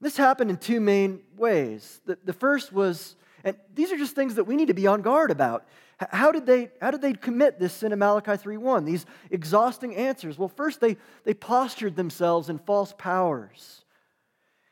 This 0.00 0.16
happened 0.16 0.50
in 0.50 0.56
two 0.56 0.80
main 0.80 1.20
ways. 1.36 2.00
The, 2.06 2.18
the 2.24 2.32
first 2.32 2.72
was, 2.72 3.14
and 3.44 3.56
these 3.74 3.92
are 3.92 3.96
just 3.96 4.14
things 4.14 4.36
that 4.36 4.44
we 4.44 4.56
need 4.56 4.68
to 4.68 4.74
be 4.74 4.86
on 4.86 5.02
guard 5.02 5.30
about. 5.30 5.66
How 6.10 6.32
did 6.32 6.46
they, 6.46 6.70
how 6.80 6.90
did 6.90 7.02
they 7.02 7.12
commit 7.12 7.58
this 7.58 7.72
sin 7.72 7.92
in 7.92 7.98
Malachi 7.98 8.32
3.1? 8.32 8.84
These 8.84 9.06
exhausting 9.30 9.94
answers. 9.94 10.38
Well, 10.38 10.48
first 10.48 10.80
they, 10.80 10.96
they 11.24 11.34
postured 11.34 11.96
themselves 11.96 12.48
in 12.48 12.58
false 12.58 12.94
powers. 12.96 13.84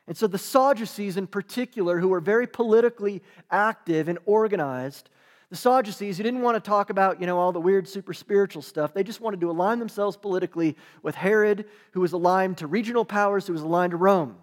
And 0.07 0.17
so 0.17 0.27
the 0.27 0.37
Sadducees 0.37 1.15
in 1.15 1.27
particular, 1.27 1.99
who 1.99 2.09
were 2.09 2.19
very 2.19 2.47
politically 2.47 3.21
active 3.49 4.09
and 4.09 4.19
organized, 4.25 5.09
the 5.49 5.55
Sadducees, 5.55 6.17
who 6.17 6.23
didn't 6.23 6.41
want 6.41 6.61
to 6.61 6.67
talk 6.67 6.89
about, 6.89 7.19
you 7.19 7.27
know, 7.27 7.37
all 7.37 7.51
the 7.51 7.59
weird 7.59 7.87
super 7.87 8.13
spiritual 8.13 8.61
stuff, 8.61 8.93
they 8.93 9.03
just 9.03 9.21
wanted 9.21 9.41
to 9.41 9.51
align 9.51 9.79
themselves 9.79 10.17
politically 10.17 10.77
with 11.03 11.15
Herod, 11.15 11.65
who 11.91 12.01
was 12.01 12.13
aligned 12.13 12.57
to 12.59 12.67
regional 12.67 13.05
powers, 13.05 13.47
who 13.47 13.53
was 13.53 13.61
aligned 13.61 13.91
to 13.91 13.97
Rome. 13.97 14.37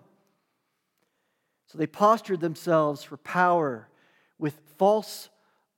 So 1.67 1.77
they 1.77 1.87
postured 1.87 2.41
themselves 2.41 3.03
for 3.03 3.17
power 3.19 3.89
false 4.79 5.29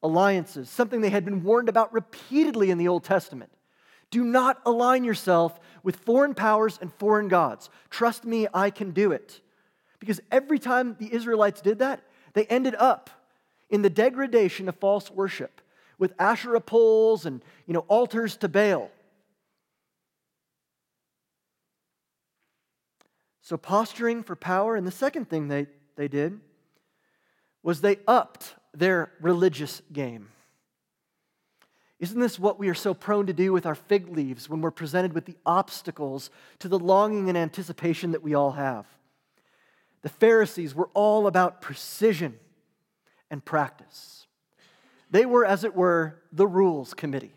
alliances, 0.03 0.71
something 0.71 1.01
they 1.01 1.11
had 1.11 1.25
been 1.25 1.43
warned 1.43 1.69
about 1.69 1.93
repeatedly 1.93 2.71
in 2.71 2.79
the 2.79 2.89
Old 2.89 3.05
Testament. 3.05 3.51
Do 4.11 4.25
not 4.25 4.61
align 4.67 5.05
yourself 5.05 5.59
with 5.83 5.97
foreign 5.97 6.35
powers 6.35 6.79
and 6.81 6.93
foreign 6.95 7.29
gods. 7.29 7.71
Trust 7.91 8.25
me, 8.25 8.47
I 8.53 8.71
can 8.71 8.91
do 8.91 9.13
it. 9.13 9.41
Because 9.99 10.21
every 10.31 10.59
time 10.59 10.97
the 10.99 11.13
Israelites 11.13 11.61
did 11.61 11.79
that, 11.79 12.03
they 12.33 12.45
ended 12.47 12.75
up 12.77 13.11
in 13.69 13.83
the 13.83 13.91
degradation 13.91 14.69
of 14.69 14.77
false 14.77 15.11
worship 15.11 15.61
with 15.99 16.15
Asherah 16.19 16.61
poles 16.61 17.27
and 17.27 17.43
you 17.67 17.75
know, 17.75 17.85
altars 17.89 18.37
to 18.39 18.49
Baal. 18.49 18.91
So, 23.43 23.57
posturing 23.57 24.23
for 24.23 24.37
power. 24.37 24.77
And 24.77 24.87
the 24.87 24.93
second 24.93 25.29
thing 25.29 25.49
they, 25.49 25.67
they 25.97 26.09
did 26.09 26.41
was 27.63 27.81
they 27.81 27.99
upped 28.07 28.55
their 28.73 29.13
religious 29.21 29.83
game. 29.93 30.29
Isn't 31.99 32.21
this 32.21 32.39
what 32.39 32.59
we 32.59 32.69
are 32.69 32.75
so 32.75 32.95
prone 32.95 33.27
to 33.27 33.33
do 33.35 33.53
with 33.53 33.67
our 33.67 33.75
fig 33.75 34.09
leaves 34.09 34.49
when 34.49 34.63
we're 34.63 34.71
presented 34.71 35.13
with 35.13 35.27
the 35.27 35.37
obstacles 35.45 36.31
to 36.61 36.69
the 36.69 36.79
longing 36.79 37.29
and 37.29 37.37
anticipation 37.37 38.13
that 38.13 38.23
we 38.23 38.35
all 38.35 38.53
have? 38.53 38.87
The 40.03 40.09
Pharisees 40.09 40.75
were 40.75 40.89
all 40.95 41.27
about 41.27 41.61
precision 41.61 42.39
and 43.31 43.45
practice. 43.45 44.27
They 45.11 45.27
were, 45.27 45.45
as 45.45 45.63
it 45.63 45.75
were, 45.75 46.23
the 46.33 46.47
rules 46.47 46.95
committee. 46.95 47.33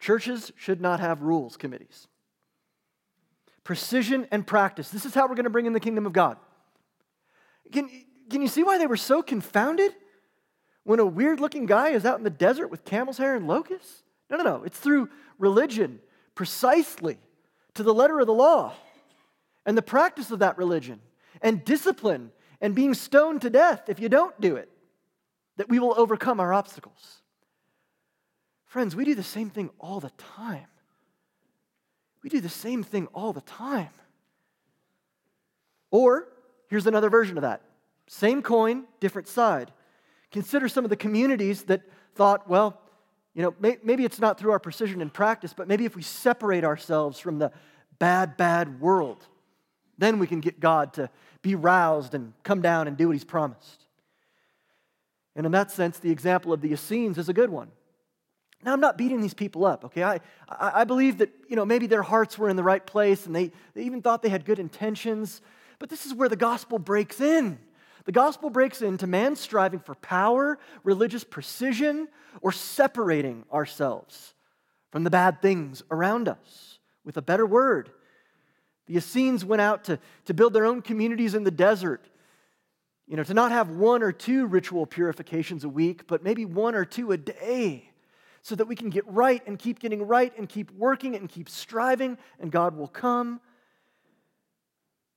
Churches 0.00 0.52
should 0.56 0.80
not 0.80 1.00
have 1.00 1.22
rules 1.22 1.56
committees. 1.56 2.08
Precision 3.62 4.26
and 4.30 4.46
practice. 4.46 4.88
This 4.88 5.04
is 5.04 5.14
how 5.14 5.28
we're 5.28 5.34
going 5.34 5.44
to 5.44 5.50
bring 5.50 5.66
in 5.66 5.72
the 5.72 5.80
kingdom 5.80 6.06
of 6.06 6.12
God. 6.12 6.36
Can, 7.70 7.90
can 8.28 8.42
you 8.42 8.48
see 8.48 8.62
why 8.62 8.78
they 8.78 8.86
were 8.86 8.96
so 8.96 9.22
confounded 9.22 9.94
when 10.84 11.00
a 11.00 11.06
weird 11.06 11.40
looking 11.40 11.66
guy 11.66 11.90
is 11.90 12.04
out 12.04 12.18
in 12.18 12.24
the 12.24 12.30
desert 12.30 12.68
with 12.68 12.84
camel's 12.84 13.18
hair 13.18 13.34
and 13.34 13.46
locusts? 13.46 14.02
No, 14.30 14.36
no, 14.36 14.42
no. 14.42 14.64
It's 14.64 14.78
through 14.78 15.08
religion, 15.38 16.00
precisely 16.34 17.18
to 17.74 17.82
the 17.82 17.94
letter 17.94 18.20
of 18.20 18.26
the 18.26 18.34
law, 18.34 18.74
and 19.64 19.76
the 19.76 19.82
practice 19.82 20.30
of 20.30 20.40
that 20.40 20.58
religion, 20.58 21.00
and 21.42 21.64
discipline 21.64 22.32
and 22.60 22.74
being 22.74 22.94
stoned 22.94 23.42
to 23.42 23.50
death 23.50 23.88
if 23.88 24.00
you 24.00 24.08
don't 24.08 24.38
do 24.40 24.56
it, 24.56 24.68
that 25.56 25.68
we 25.68 25.78
will 25.78 25.94
overcome 25.96 26.40
our 26.40 26.52
obstacles. 26.52 27.22
Friends, 28.66 28.94
we 28.96 29.04
do 29.04 29.14
the 29.14 29.22
same 29.22 29.50
thing 29.50 29.70
all 29.78 30.00
the 30.00 30.10
time. 30.18 30.66
We 32.22 32.30
do 32.30 32.40
the 32.40 32.48
same 32.48 32.82
thing 32.82 33.06
all 33.14 33.32
the 33.32 33.40
time. 33.40 33.88
Or, 35.90 36.28
here's 36.68 36.86
another 36.86 37.08
version 37.08 37.38
of 37.38 37.42
that 37.42 37.62
same 38.08 38.42
coin, 38.42 38.84
different 39.00 39.28
side. 39.28 39.70
Consider 40.32 40.68
some 40.68 40.84
of 40.84 40.90
the 40.90 40.96
communities 40.96 41.64
that 41.64 41.82
thought, 42.14 42.48
well, 42.48 42.80
you 43.34 43.42
know, 43.42 43.54
maybe 43.60 44.04
it's 44.04 44.18
not 44.18 44.38
through 44.38 44.50
our 44.50 44.58
precision 44.58 45.00
and 45.00 45.12
practice, 45.12 45.52
but 45.52 45.68
maybe 45.68 45.84
if 45.84 45.94
we 45.94 46.02
separate 46.02 46.64
ourselves 46.64 47.20
from 47.20 47.38
the 47.38 47.52
bad, 47.98 48.36
bad 48.36 48.80
world, 48.80 49.24
then 49.96 50.18
we 50.18 50.26
can 50.26 50.40
get 50.40 50.58
God 50.58 50.94
to 50.94 51.08
be 51.42 51.54
roused 51.54 52.14
and 52.14 52.32
come 52.42 52.62
down 52.62 52.88
and 52.88 52.96
do 52.96 53.06
what 53.06 53.12
he's 53.12 53.24
promised. 53.24 53.84
And 55.36 55.46
in 55.46 55.52
that 55.52 55.70
sense, 55.70 55.98
the 55.98 56.10
example 56.10 56.52
of 56.52 56.60
the 56.60 56.72
Essenes 56.72 57.16
is 57.16 57.28
a 57.28 57.32
good 57.32 57.50
one. 57.50 57.70
Now, 58.64 58.72
I'm 58.72 58.80
not 58.80 58.98
beating 58.98 59.20
these 59.20 59.34
people 59.34 59.64
up, 59.64 59.84
okay? 59.84 60.02
I, 60.02 60.20
I, 60.48 60.82
believe 60.82 61.18
that, 61.18 61.30
you 61.48 61.54
know, 61.54 61.64
maybe 61.64 61.86
their 61.86 62.02
hearts 62.02 62.36
were 62.36 62.48
in 62.48 62.56
the 62.56 62.64
right 62.64 62.84
place 62.84 63.24
and 63.24 63.36
they, 63.36 63.52
they 63.74 63.82
even 63.82 64.02
thought 64.02 64.20
they 64.20 64.30
had 64.30 64.44
good 64.44 64.58
intentions, 64.58 65.40
but 65.78 65.88
this 65.88 66.06
is 66.06 66.14
where 66.14 66.28
the 66.28 66.34
gospel 66.34 66.80
breaks 66.80 67.20
in. 67.20 67.60
The 68.08 68.12
gospel 68.12 68.48
breaks 68.48 68.80
into 68.80 69.06
man 69.06 69.36
striving 69.36 69.80
for 69.80 69.94
power, 69.94 70.58
religious 70.82 71.24
precision, 71.24 72.08
or 72.40 72.50
separating 72.50 73.44
ourselves 73.52 74.32
from 74.90 75.04
the 75.04 75.10
bad 75.10 75.42
things 75.42 75.82
around 75.90 76.26
us 76.26 76.78
with 77.04 77.18
a 77.18 77.22
better 77.22 77.44
word 77.46 77.90
the 78.88 78.96
Essenes 78.96 79.44
went 79.44 79.60
out 79.60 79.84
to, 79.84 79.98
to 80.24 80.34
build 80.34 80.54
their 80.54 80.64
own 80.64 80.82
communities 80.82 81.34
in 81.34 81.44
the 81.44 81.50
desert. 81.50 82.08
You 83.06 83.16
know, 83.16 83.22
to 83.22 83.34
not 83.34 83.52
have 83.52 83.68
one 83.68 84.02
or 84.02 84.12
two 84.12 84.46
ritual 84.46 84.86
purifications 84.86 85.64
a 85.64 85.68
week, 85.68 86.06
but 86.06 86.22
maybe 86.22 86.44
one 86.44 86.74
or 86.74 86.84
two 86.84 87.12
a 87.12 87.16
day, 87.16 87.90
so 88.42 88.54
that 88.54 88.66
we 88.66 88.74
can 88.74 88.90
get 88.90 89.06
right 89.06 89.42
and 89.46 89.58
keep 89.58 89.78
getting 89.78 90.06
right 90.06 90.32
and 90.36 90.48
keep 90.48 90.70
working 90.72 91.16
and 91.16 91.28
keep 91.28 91.48
striving, 91.48 92.18
and 92.40 92.50
God 92.50 92.76
will 92.76 92.88
come. 92.88 93.40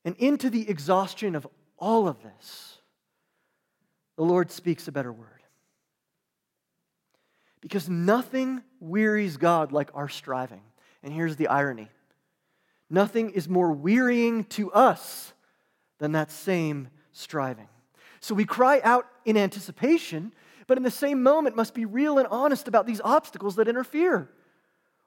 And 0.03 0.15
into 0.17 0.49
the 0.49 0.69
exhaustion 0.69 1.35
of 1.35 1.47
all 1.77 2.07
of 2.07 2.21
this, 2.21 2.80
the 4.21 4.27
Lord 4.27 4.51
speaks 4.51 4.87
a 4.87 4.91
better 4.91 5.11
word. 5.11 5.41
Because 7.59 7.89
nothing 7.89 8.61
wearies 8.79 9.37
God 9.37 9.71
like 9.71 9.89
our 9.95 10.09
striving. 10.09 10.61
And 11.01 11.11
here's 11.11 11.37
the 11.37 11.47
irony 11.47 11.89
Nothing 12.87 13.31
is 13.31 13.49
more 13.49 13.71
wearying 13.71 14.43
to 14.43 14.71
us 14.73 15.33
than 15.97 16.11
that 16.11 16.29
same 16.29 16.89
striving. 17.13 17.67
So 18.19 18.35
we 18.35 18.45
cry 18.45 18.79
out 18.83 19.07
in 19.25 19.37
anticipation, 19.37 20.35
but 20.67 20.77
in 20.77 20.83
the 20.83 20.91
same 20.91 21.23
moment 21.23 21.55
must 21.55 21.73
be 21.73 21.85
real 21.85 22.19
and 22.19 22.27
honest 22.27 22.67
about 22.67 22.85
these 22.85 23.01
obstacles 23.03 23.55
that 23.55 23.67
interfere 23.67 24.29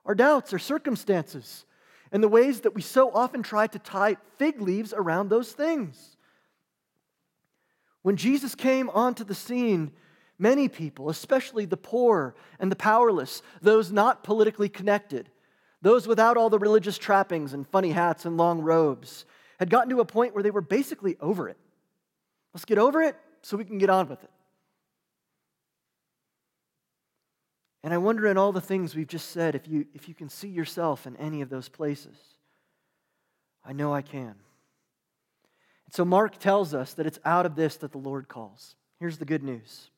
our 0.05 0.17
doubts, 0.17 0.53
our 0.53 0.59
circumstances, 0.59 1.67
and 2.11 2.21
the 2.21 2.29
ways 2.29 2.63
that 2.63 2.75
we 2.75 2.83
so 2.83 3.13
often 3.13 3.45
try 3.45 3.69
to 3.69 3.79
tie 3.79 4.17
fig 4.39 4.61
leaves 4.61 4.93
around 4.93 5.29
those 5.29 5.53
things. 5.53 6.14
When 8.05 8.17
Jesus 8.17 8.55
came 8.55 8.91
onto 8.91 9.25
the 9.25 9.35
scene, 9.35 9.91
many 10.39 10.69
people, 10.69 11.09
especially 11.09 11.65
the 11.65 11.79
poor 11.79 12.35
and 12.61 12.71
the 12.71 12.77
powerless, 12.77 13.41
those 13.63 13.91
not 13.91 14.23
politically 14.23 14.69
connected, 14.69 15.31
those 15.81 16.07
without 16.07 16.37
all 16.37 16.51
the 16.51 16.59
religious 16.59 16.99
trappings 16.99 17.55
and 17.55 17.67
funny 17.67 17.93
hats 17.93 18.27
and 18.27 18.37
long 18.37 18.61
robes 18.61 19.25
had 19.59 19.71
gotten 19.71 19.89
to 19.89 20.01
a 20.01 20.05
point 20.05 20.35
where 20.35 20.43
they 20.43 20.51
were 20.51 20.61
basically 20.61 21.17
over 21.19 21.49
it. 21.49 21.57
Let's 22.53 22.67
get 22.67 22.77
over 22.77 23.01
it 23.01 23.17
so 23.41 23.57
we 23.57 23.65
can 23.65 23.79
get 23.79 23.89
on 23.89 24.07
with 24.07 24.23
it. 24.23 24.31
And 27.83 27.95
I 27.95 27.97
wonder 27.97 28.27
in 28.27 28.37
all 28.37 28.53
the 28.53 28.61
things 28.61 28.95
we've 28.95 29.07
just 29.07 29.31
said 29.31 29.55
if 29.55 29.67
you, 29.67 29.87
if 29.95 30.11
you 30.11 30.15
can 30.15 30.29
see 30.29 30.49
yourself 30.49 31.07
in 31.07 31.17
any 31.17 31.41
of 31.41 31.49
those 31.49 31.71
places. 31.71 32.19
I 33.65 33.73
know 33.73 33.95
I 33.95 34.03
can. 34.03 34.35
So 35.95 36.05
Mark 36.05 36.39
tells 36.39 36.75
us 36.75 36.95
that 36.95 37.07
it's 37.07 37.21
out 37.25 37.47
of 37.47 37.55
this 37.55 37.77
that 37.77 37.93
the 37.93 37.99
Lord 37.99 38.27
calls. 38.27 38.75
Here's 38.99 39.19
the 39.19 39.25
good 39.25 39.45
news. 39.45 39.91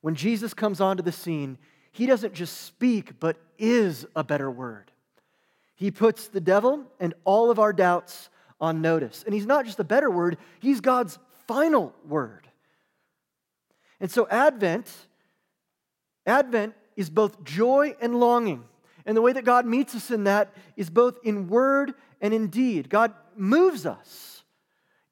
When 0.00 0.16
Jesus 0.16 0.52
comes 0.52 0.80
onto 0.80 1.04
the 1.04 1.12
scene, 1.12 1.58
he 1.92 2.06
doesn't 2.06 2.34
just 2.34 2.62
speak, 2.62 3.20
but 3.20 3.36
is 3.56 4.04
a 4.16 4.24
better 4.24 4.50
word. 4.50 4.90
He 5.76 5.92
puts 5.92 6.26
the 6.26 6.40
devil 6.40 6.86
and 6.98 7.14
all 7.24 7.52
of 7.52 7.60
our 7.60 7.72
doubts 7.72 8.30
on 8.60 8.82
notice. 8.82 9.22
And 9.24 9.32
he's 9.32 9.46
not 9.46 9.64
just 9.64 9.78
a 9.78 9.84
better 9.84 10.10
word, 10.10 10.38
he's 10.58 10.80
God's 10.80 11.20
final 11.46 11.94
word. 12.04 12.48
And 14.00 14.10
so 14.10 14.26
Advent, 14.28 14.90
Advent 16.26 16.74
is 16.96 17.10
both 17.10 17.44
joy 17.44 17.94
and 18.00 18.18
longing. 18.18 18.64
And 19.06 19.16
the 19.16 19.22
way 19.22 19.34
that 19.34 19.44
God 19.44 19.66
meets 19.66 19.94
us 19.94 20.10
in 20.10 20.24
that 20.24 20.52
is 20.76 20.90
both 20.90 21.16
in 21.22 21.46
word 21.46 21.94
and 22.20 22.34
in 22.34 22.48
deed. 22.48 22.90
God 22.90 23.14
moves 23.36 23.86
us 23.86 24.39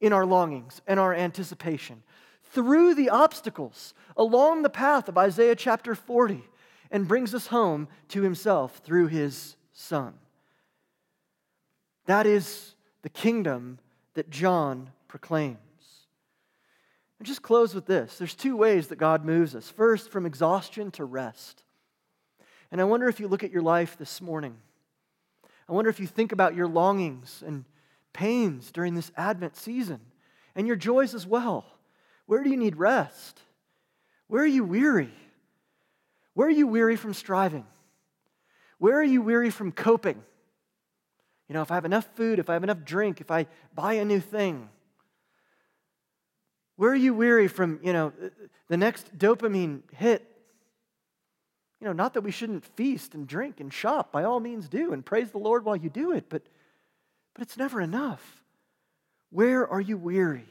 in 0.01 0.13
our 0.13 0.27
longings 0.27 0.81
and 0.87 1.01
our 1.01 1.15
anticipation 1.15 2.03
through 2.51 2.95
the 2.95 3.11
obstacles 3.11 3.95
along 4.17 4.63
the 4.63 4.71
path 4.71 5.09
of 5.09 5.19
Isaiah 5.19 5.57
chapter 5.57 5.95
40 5.95 6.43
and 6.91 7.09
brings 7.09 7.35
us 7.35 7.49
home 7.49 7.89
to 8.09 8.23
himself 8.23 8.79
through 8.79 9.09
his 9.09 9.57
Son. 9.73 10.15
That 12.07 12.27
is 12.27 12.75
the 13.03 13.09
kingdom 13.09 13.79
that 14.15 14.31
John 14.31 14.91
proclaims. 15.09 15.59
And 17.19 17.27
just 17.27 17.43
close 17.43 17.75
with 17.75 17.87
this 17.87 18.19
there's 18.19 18.35
two 18.35 18.57
ways 18.57 18.89
that 18.89 18.97
God 18.97 19.25
moves 19.25 19.55
us. 19.55 19.69
First, 19.69 20.11
from 20.11 20.27
exhaustion 20.27 20.91
to 20.93 21.05
rest. 21.05 21.65
And 22.71 22.81
I 22.81 22.85
wonder 22.85 23.09
if 23.09 23.19
you 23.21 23.29
look 23.29 23.45
at 23.45 23.51
your 23.51 23.63
life 23.63 23.97
this 23.99 24.21
morning, 24.21 24.57
I 25.69 25.73
wonder 25.73 25.91
if 25.91 26.01
you 26.01 26.07
think 26.07 26.33
about 26.33 26.55
your 26.55 26.67
longings 26.69 27.43
and 27.47 27.65
pains 28.13 28.71
during 28.73 28.95
this 28.95 29.13
Advent 29.17 29.57
season 29.57 30.01
and 30.55 30.67
your 30.67 30.77
joys 30.77 31.15
as 31.15 31.27
well. 31.27 31.65
Where 32.27 32.43
do 32.43 32.51
you 32.51 32.57
need 32.57 32.77
rest? 32.77 33.41
Where 34.27 34.43
are 34.43 34.47
you 34.47 34.65
weary? 34.65 35.13
Where 36.35 36.49
are 36.49 36.51
you 36.51 36.67
weary 36.67 36.97
from 36.97 37.15
striving? 37.15 37.67
Where 38.79 38.99
are 38.99 39.05
you 39.05 39.23
weary 39.23 39.51
from 39.51 39.73
coping? 39.73 40.23
You 41.49 41.55
know, 41.55 41.63
if 41.63 41.71
I 41.71 41.75
have 41.75 41.85
enough 41.85 42.09
food, 42.15 42.39
if 42.39 42.51
I 42.51 42.53
have 42.53 42.63
enough 42.63 42.85
drink, 42.85 43.21
if 43.21 43.31
I 43.31 43.47
buy 43.75 43.95
a 43.95 44.05
new 44.05 44.21
thing, 44.21 44.69
where 46.77 46.93
are 46.93 46.97
you 46.97 47.15
weary 47.15 47.49
from, 47.49 47.81
you 47.83 47.93
know, 47.93 48.13
the 48.69 48.77
next 48.77 49.17
dopamine 49.19 49.81
hit? 49.93 50.25
You 51.81 51.87
know, 51.87 51.93
not 51.93 52.15
that 52.15 52.21
we 52.21 52.31
shouldn't 52.31 52.65
feast 52.65 53.15
and 53.15 53.27
drink 53.27 53.61
and 53.61 53.73
shop, 53.73 54.13
by 54.13 54.25
all 54.25 54.41
means 54.41 54.69
do, 54.69 54.93
and 54.93 55.05
praise 55.05 55.31
the 55.31 55.39
Lord 55.39 55.65
while 55.65 55.77
you 55.77 55.89
do 55.89 56.13
it, 56.13 56.27
but, 56.29 56.43
but 57.39 57.47
it's 57.47 57.57
never 57.57 57.81
enough. 57.81 58.43
Where 59.31 59.67
are 59.69 59.81
you 59.81 59.97
weary? 59.97 60.49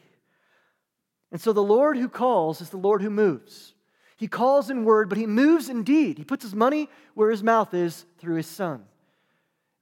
And 1.34 1.42
so 1.42 1.52
the 1.52 1.62
Lord 1.62 1.98
who 1.98 2.08
calls 2.08 2.62
is 2.62 2.70
the 2.70 2.78
Lord 2.78 3.02
who 3.02 3.10
moves. 3.10 3.74
He 4.16 4.30
calls 4.30 4.70
in 4.70 4.86
word, 4.86 5.10
but 5.10 5.18
he 5.18 5.28
moves 5.28 5.68
in 5.68 5.84
deed. 5.84 6.18
He 6.18 6.24
puts 6.24 6.44
his 6.44 6.56
money 6.56 6.90
where 7.14 7.30
his 7.30 7.44
mouth 7.44 7.74
is 7.74 8.06
through 8.20 8.36
his 8.36 8.48
son. 8.48 8.86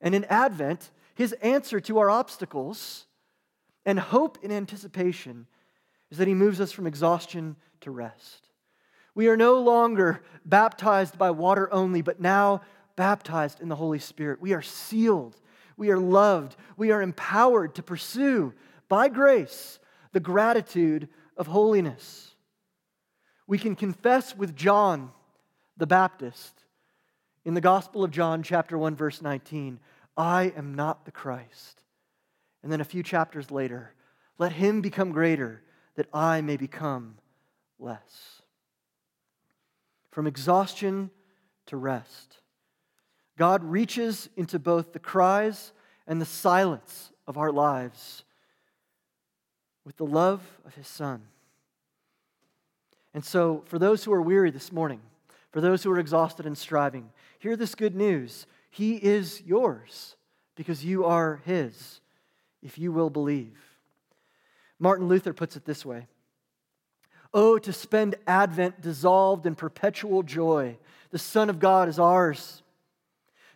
And 0.02 0.16
in 0.16 0.24
Advent, 0.26 0.90
his 1.14 1.34
answer 1.44 1.80
to 1.82 2.00
our 2.00 2.10
obstacles 2.10 3.06
and 3.86 4.00
hope 4.00 4.40
in 4.42 4.52
anticipation 4.52 5.46
is 6.10 6.18
that 6.18 6.28
he 6.28 6.34
moves 6.34 6.60
us 6.60 6.72
from 6.72 6.88
exhaustion 6.88 7.56
to 7.82 7.92
rest. 7.92 8.50
We 9.14 9.28
are 9.28 9.38
no 9.38 9.60
longer 9.62 10.24
baptized 10.44 11.20
by 11.20 11.30
water 11.30 11.72
only, 11.72 12.02
but 12.02 12.20
now 12.20 12.62
baptized 12.96 13.62
in 13.62 13.70
the 13.70 13.76
Holy 13.76 14.00
Spirit. 14.00 14.42
We 14.42 14.54
are 14.54 14.64
sealed, 14.64 15.40
we 15.78 15.90
are 15.92 15.98
loved, 15.98 16.56
we 16.78 16.92
are 16.92 17.02
empowered 17.02 17.76
to 17.76 17.84
pursue 17.84 18.54
by 18.88 19.08
grace 19.08 19.80
the 20.12 20.20
gratitude 20.20 21.10
of 21.38 21.48
holiness. 21.48 22.36
We 23.48 23.58
can 23.58 23.76
confess 23.76 24.36
with 24.36 24.56
John 24.56 25.12
the 25.78 25.88
Baptist 25.88 26.64
in 27.44 27.54
the 27.54 27.62
Gospel 27.62 28.04
of 28.04 28.12
John, 28.12 28.42
chapter 28.42 28.78
1, 28.78 28.96
verse 28.96 29.22
19 29.22 29.80
I 30.18 30.54
am 30.56 30.76
not 30.76 31.06
the 31.06 31.12
Christ. 31.12 31.84
And 32.64 32.72
then 32.72 32.82
a 32.82 32.86
few 32.86 33.04
chapters 33.04 33.52
later, 33.52 33.94
let 34.38 34.54
him 34.54 34.82
become 34.82 35.12
greater 35.12 35.62
that 35.96 36.08
I 36.14 36.42
may 36.42 36.58
become 36.58 37.18
less. 37.80 38.42
From 40.12 40.26
exhaustion 40.26 41.12
to 41.68 41.78
rest. 41.78 42.38
God 43.38 43.64
reaches 43.64 44.30
into 44.36 44.60
both 44.60 44.94
the 44.94 45.00
cries 45.00 45.74
and 46.08 46.22
the 46.22 46.26
silence 46.26 47.12
of 47.28 47.38
our 47.38 47.52
lives 47.52 48.24
with 49.84 49.98
the 49.98 50.06
love 50.06 50.42
of 50.66 50.76
his 50.76 50.88
Son. 50.88 51.22
And 53.14 53.24
so, 53.24 53.64
for 53.68 53.80
those 53.80 54.04
who 54.04 54.12
are 54.12 54.22
weary 54.22 54.52
this 54.52 54.72
morning, 54.72 55.02
for 55.52 55.62
those 55.62 55.84
who 55.84 55.92
are 55.92 56.00
exhausted 56.00 56.46
and 56.46 56.58
striving, 56.58 57.12
hear 57.40 57.56
this 57.56 57.76
good 57.76 57.96
news. 57.96 58.46
He 58.70 58.96
is 58.96 59.42
yours 59.46 60.18
because 60.56 60.84
you 60.84 61.06
are 61.06 61.42
his, 61.46 62.02
if 62.62 62.78
you 62.78 62.92
will 62.92 63.10
believe. 63.10 63.58
Martin 64.80 65.08
Luther 65.08 65.32
puts 65.32 65.56
it 65.56 65.64
this 65.64 65.86
way 65.86 66.08
Oh, 67.34 67.58
to 67.58 67.72
spend 67.72 68.16
Advent 68.28 68.82
dissolved 68.82 69.46
in 69.46 69.56
perpetual 69.56 70.24
joy. 70.24 70.78
The 71.12 71.20
Son 71.20 71.50
of 71.50 71.60
God 71.60 71.88
is 71.88 72.00
ours. 72.00 72.62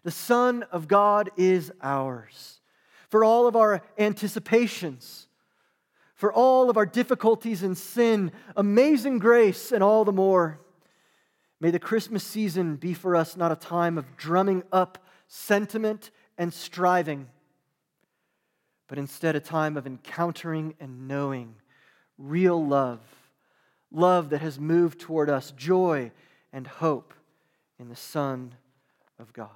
The 0.04 0.12
Son 0.12 0.64
of 0.72 0.88
God 0.88 1.30
is 1.38 1.72
ours. 1.82 2.62
For 3.10 3.24
all 3.24 3.48
of 3.48 3.56
our 3.56 3.82
anticipations, 3.98 5.28
for 6.14 6.32
all 6.32 6.70
of 6.70 6.78
our 6.78 6.86
difficulties 6.86 7.64
and 7.64 7.78
sin, 7.78 8.32
amazing 8.56 9.20
grace, 9.20 9.72
and 9.72 9.84
all 9.84 10.06
the 10.06 10.12
more. 10.12 10.60
May 11.62 11.72
the 11.72 11.80
Christmas 11.80 12.24
season 12.24 12.76
be 12.76 12.94
for 12.94 13.16
us 13.16 13.36
not 13.36 13.52
a 13.52 13.56
time 13.56 13.98
of 13.98 14.18
drumming 14.18 14.64
up 14.72 15.04
sentiment 15.28 16.12
and 16.38 16.54
striving, 16.54 17.28
but 18.88 18.98
instead 18.98 19.36
a 19.36 19.40
time 19.40 19.78
of 19.78 19.88
encountering 19.88 20.76
and 20.80 21.08
knowing 21.08 21.56
real 22.18 22.64
love, 22.66 23.00
love 23.92 24.30
that 24.30 24.42
has 24.42 24.60
moved 24.60 25.00
toward 25.00 25.30
us, 25.30 25.52
joy 25.52 26.12
and 26.52 26.68
hope 26.68 27.14
in 27.80 27.90
the 27.90 27.96
Son 27.96 28.56
of 29.18 29.32
God. 29.34 29.50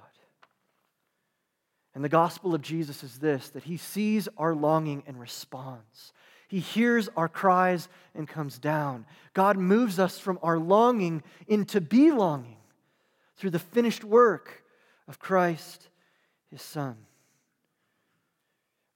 And 1.94 2.04
the 2.04 2.08
gospel 2.08 2.54
of 2.54 2.62
Jesus 2.62 3.04
is 3.04 3.18
this 3.18 3.50
that 3.50 3.64
he 3.64 3.76
sees 3.76 4.28
our 4.36 4.54
longing 4.54 5.04
and 5.06 5.18
responds. 5.18 6.12
He 6.48 6.60
hears 6.60 7.08
our 7.16 7.28
cries 7.28 7.88
and 8.14 8.28
comes 8.28 8.58
down. 8.58 9.06
God 9.32 9.56
moves 9.56 9.98
us 9.98 10.18
from 10.18 10.38
our 10.42 10.58
longing 10.58 11.22
into 11.46 11.80
belonging 11.80 12.58
through 13.36 13.50
the 13.50 13.58
finished 13.58 14.04
work 14.04 14.62
of 15.08 15.18
Christ, 15.18 15.88
his 16.50 16.62
Son. 16.62 16.96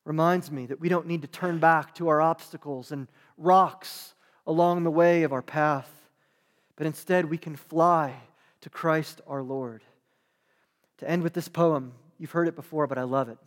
Reminds 0.04 0.50
me 0.50 0.66
that 0.66 0.80
we 0.80 0.88
don't 0.88 1.06
need 1.06 1.22
to 1.22 1.28
turn 1.28 1.58
back 1.58 1.94
to 1.96 2.08
our 2.08 2.20
obstacles 2.20 2.92
and 2.92 3.08
rocks 3.36 4.14
along 4.46 4.84
the 4.84 4.90
way 4.90 5.22
of 5.22 5.32
our 5.32 5.42
path, 5.42 5.90
but 6.76 6.86
instead 6.86 7.26
we 7.26 7.38
can 7.38 7.56
fly 7.56 8.14
to 8.60 8.70
Christ 8.70 9.20
our 9.26 9.42
Lord. 9.42 9.82
To 10.98 11.08
end 11.08 11.22
with 11.22 11.34
this 11.34 11.48
poem, 11.48 11.92
you've 12.18 12.30
heard 12.30 12.48
it 12.48 12.56
before, 12.56 12.86
but 12.86 12.98
I 12.98 13.04
love 13.04 13.28
it. 13.28 13.38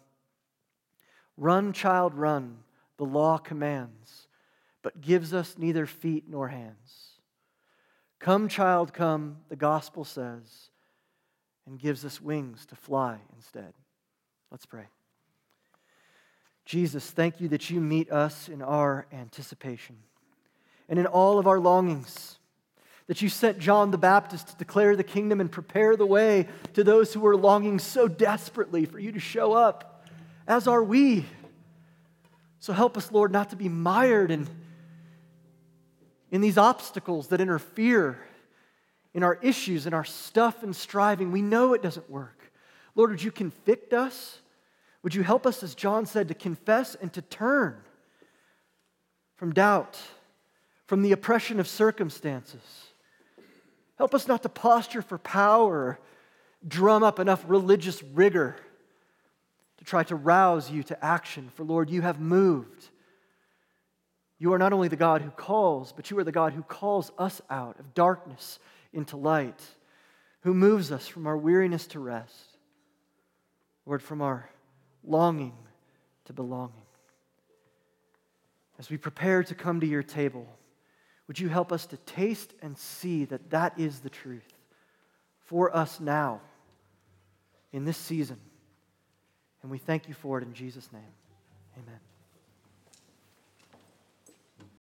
Run, 1.38 1.74
child, 1.74 2.14
run 2.14 2.58
the 2.98 3.06
law 3.06 3.40
commands, 3.40 4.28
but 4.84 5.02
gives 5.02 5.34
us 5.34 5.56
neither 5.58 5.88
feet 5.88 6.26
nor 6.28 6.50
hands. 6.50 7.18
Come, 8.20 8.48
child, 8.48 8.94
come, 8.94 9.38
the 9.50 9.56
gospel 9.56 10.06
says, 10.06 10.70
and 11.66 11.80
gives 11.80 12.06
us 12.06 12.22
wings 12.22 12.68
to 12.68 12.76
fly 12.76 13.18
instead. 13.36 13.74
Let's 14.52 14.68
pray. 14.68 14.86
Jesus, 16.66 17.10
thank 17.10 17.42
you 17.42 17.48
that 17.48 17.72
you 17.72 17.82
meet 17.82 18.12
us 18.12 18.48
in 18.48 18.62
our 18.62 19.08
anticipation 19.12 19.98
and 20.88 21.00
in 21.00 21.08
all 21.08 21.40
of 21.40 21.48
our 21.48 21.60
longings. 21.60 22.38
That 23.12 23.22
you 23.22 23.28
sent 23.28 23.60
John 23.60 23.92
the 23.92 23.98
Baptist 23.98 24.48
to 24.48 24.56
declare 24.56 24.96
the 24.96 25.04
kingdom 25.04 25.42
and 25.42 25.52
prepare 25.52 25.98
the 25.98 26.06
way 26.06 26.48
to 26.76 26.82
those 26.82 27.14
who 27.14 27.28
are 27.28 27.36
longing 27.36 27.78
so 27.78 28.08
desperately 28.08 28.86
for 28.86 29.00
you 29.00 29.12
to 29.12 29.20
show 29.20 29.52
up, 29.52 30.08
as 30.48 30.66
are 30.66 30.82
we. 30.82 31.26
So 32.60 32.72
help 32.72 32.96
us, 32.96 33.12
Lord, 33.12 33.34
not 33.34 33.50
to 33.50 33.58
be 33.58 33.68
mired 33.68 34.32
in, 34.32 34.48
in 36.32 36.40
these 36.40 36.58
obstacles 36.58 37.28
that 37.28 37.42
interfere 37.42 38.18
in 39.14 39.24
our 39.24 39.38
issues 39.42 39.86
and 39.86 39.94
our 39.94 40.06
stuff 40.06 40.64
and 40.64 40.74
striving. 40.74 41.34
We 41.34 41.42
know 41.42 41.74
it 41.74 41.84
doesn't 41.84 42.10
work. 42.10 42.54
Lord, 42.96 43.10
would 43.10 43.22
you 43.22 43.32
convict 43.32 43.92
us? 43.92 44.40
Would 45.04 45.16
you 45.16 45.24
help 45.24 45.46
us, 45.46 45.64
as 45.64 45.76
John 45.76 46.06
said, 46.06 46.30
to 46.30 46.34
confess 46.34 46.96
and 46.96 47.12
to 47.12 47.22
turn 47.22 47.76
from 49.36 49.52
doubt, 49.52 50.00
from 50.88 51.02
the 51.02 51.12
oppression 51.12 51.60
of 51.60 51.68
circumstances? 51.68 52.88
Help 54.02 54.16
us 54.16 54.28
not 54.28 54.42
to 54.42 54.50
posture 54.50 55.04
for 55.04 55.20
power, 55.20 56.00
drum 56.68 57.04
up 57.04 57.20
enough 57.20 57.44
religious 57.46 58.02
rigor 58.02 58.56
to 59.78 59.86
try 59.86 60.02
to 60.02 60.16
rouse 60.16 60.72
you 60.72 60.82
to 60.82 61.06
action. 61.06 61.52
For 61.54 61.64
Lord, 61.64 61.92
you 61.92 62.02
have 62.02 62.20
moved. 62.20 62.90
You 64.40 64.54
are 64.54 64.58
not 64.58 64.74
only 64.74 64.88
the 64.88 64.96
God 64.96 65.22
who 65.22 65.30
calls, 65.30 65.92
but 65.92 66.10
you 66.10 66.18
are 66.18 66.24
the 66.24 66.32
God 66.32 66.54
who 66.54 66.64
calls 66.64 67.12
us 67.20 67.44
out 67.48 67.80
of 67.80 67.94
darkness 67.94 68.58
into 68.92 69.18
light, 69.18 69.62
who 70.40 70.56
moves 70.56 70.92
us 70.92 71.08
from 71.08 71.28
our 71.28 71.38
weariness 71.38 71.86
to 71.86 72.00
rest, 72.00 72.58
Lord, 73.86 74.02
from 74.02 74.24
our 74.24 74.50
longing 75.04 75.54
to 76.26 76.34
belonging. 76.34 76.74
As 78.80 78.90
we 78.90 78.98
prepare 78.98 79.44
to 79.44 79.54
come 79.54 79.80
to 79.80 79.86
your 79.86 80.02
table, 80.02 80.48
would 81.32 81.40
you 81.40 81.48
help 81.48 81.72
us 81.72 81.86
to 81.86 81.96
taste 81.96 82.54
and 82.62 82.78
see 82.78 83.24
that 83.24 83.52
that 83.52 83.80
is 83.80 84.02
the 84.02 84.10
truth 84.10 84.54
for 85.46 85.74
us 85.74 85.98
now 86.02 86.42
in 87.72 87.86
this 87.86 87.96
season? 87.96 88.36
And 89.62 89.72
we 89.72 89.78
thank 89.78 90.10
you 90.10 90.14
for 90.14 90.40
it 90.40 90.44
in 90.44 90.54
Jesus' 90.54 90.92
name. 90.92 91.14
Amen. 91.78 92.00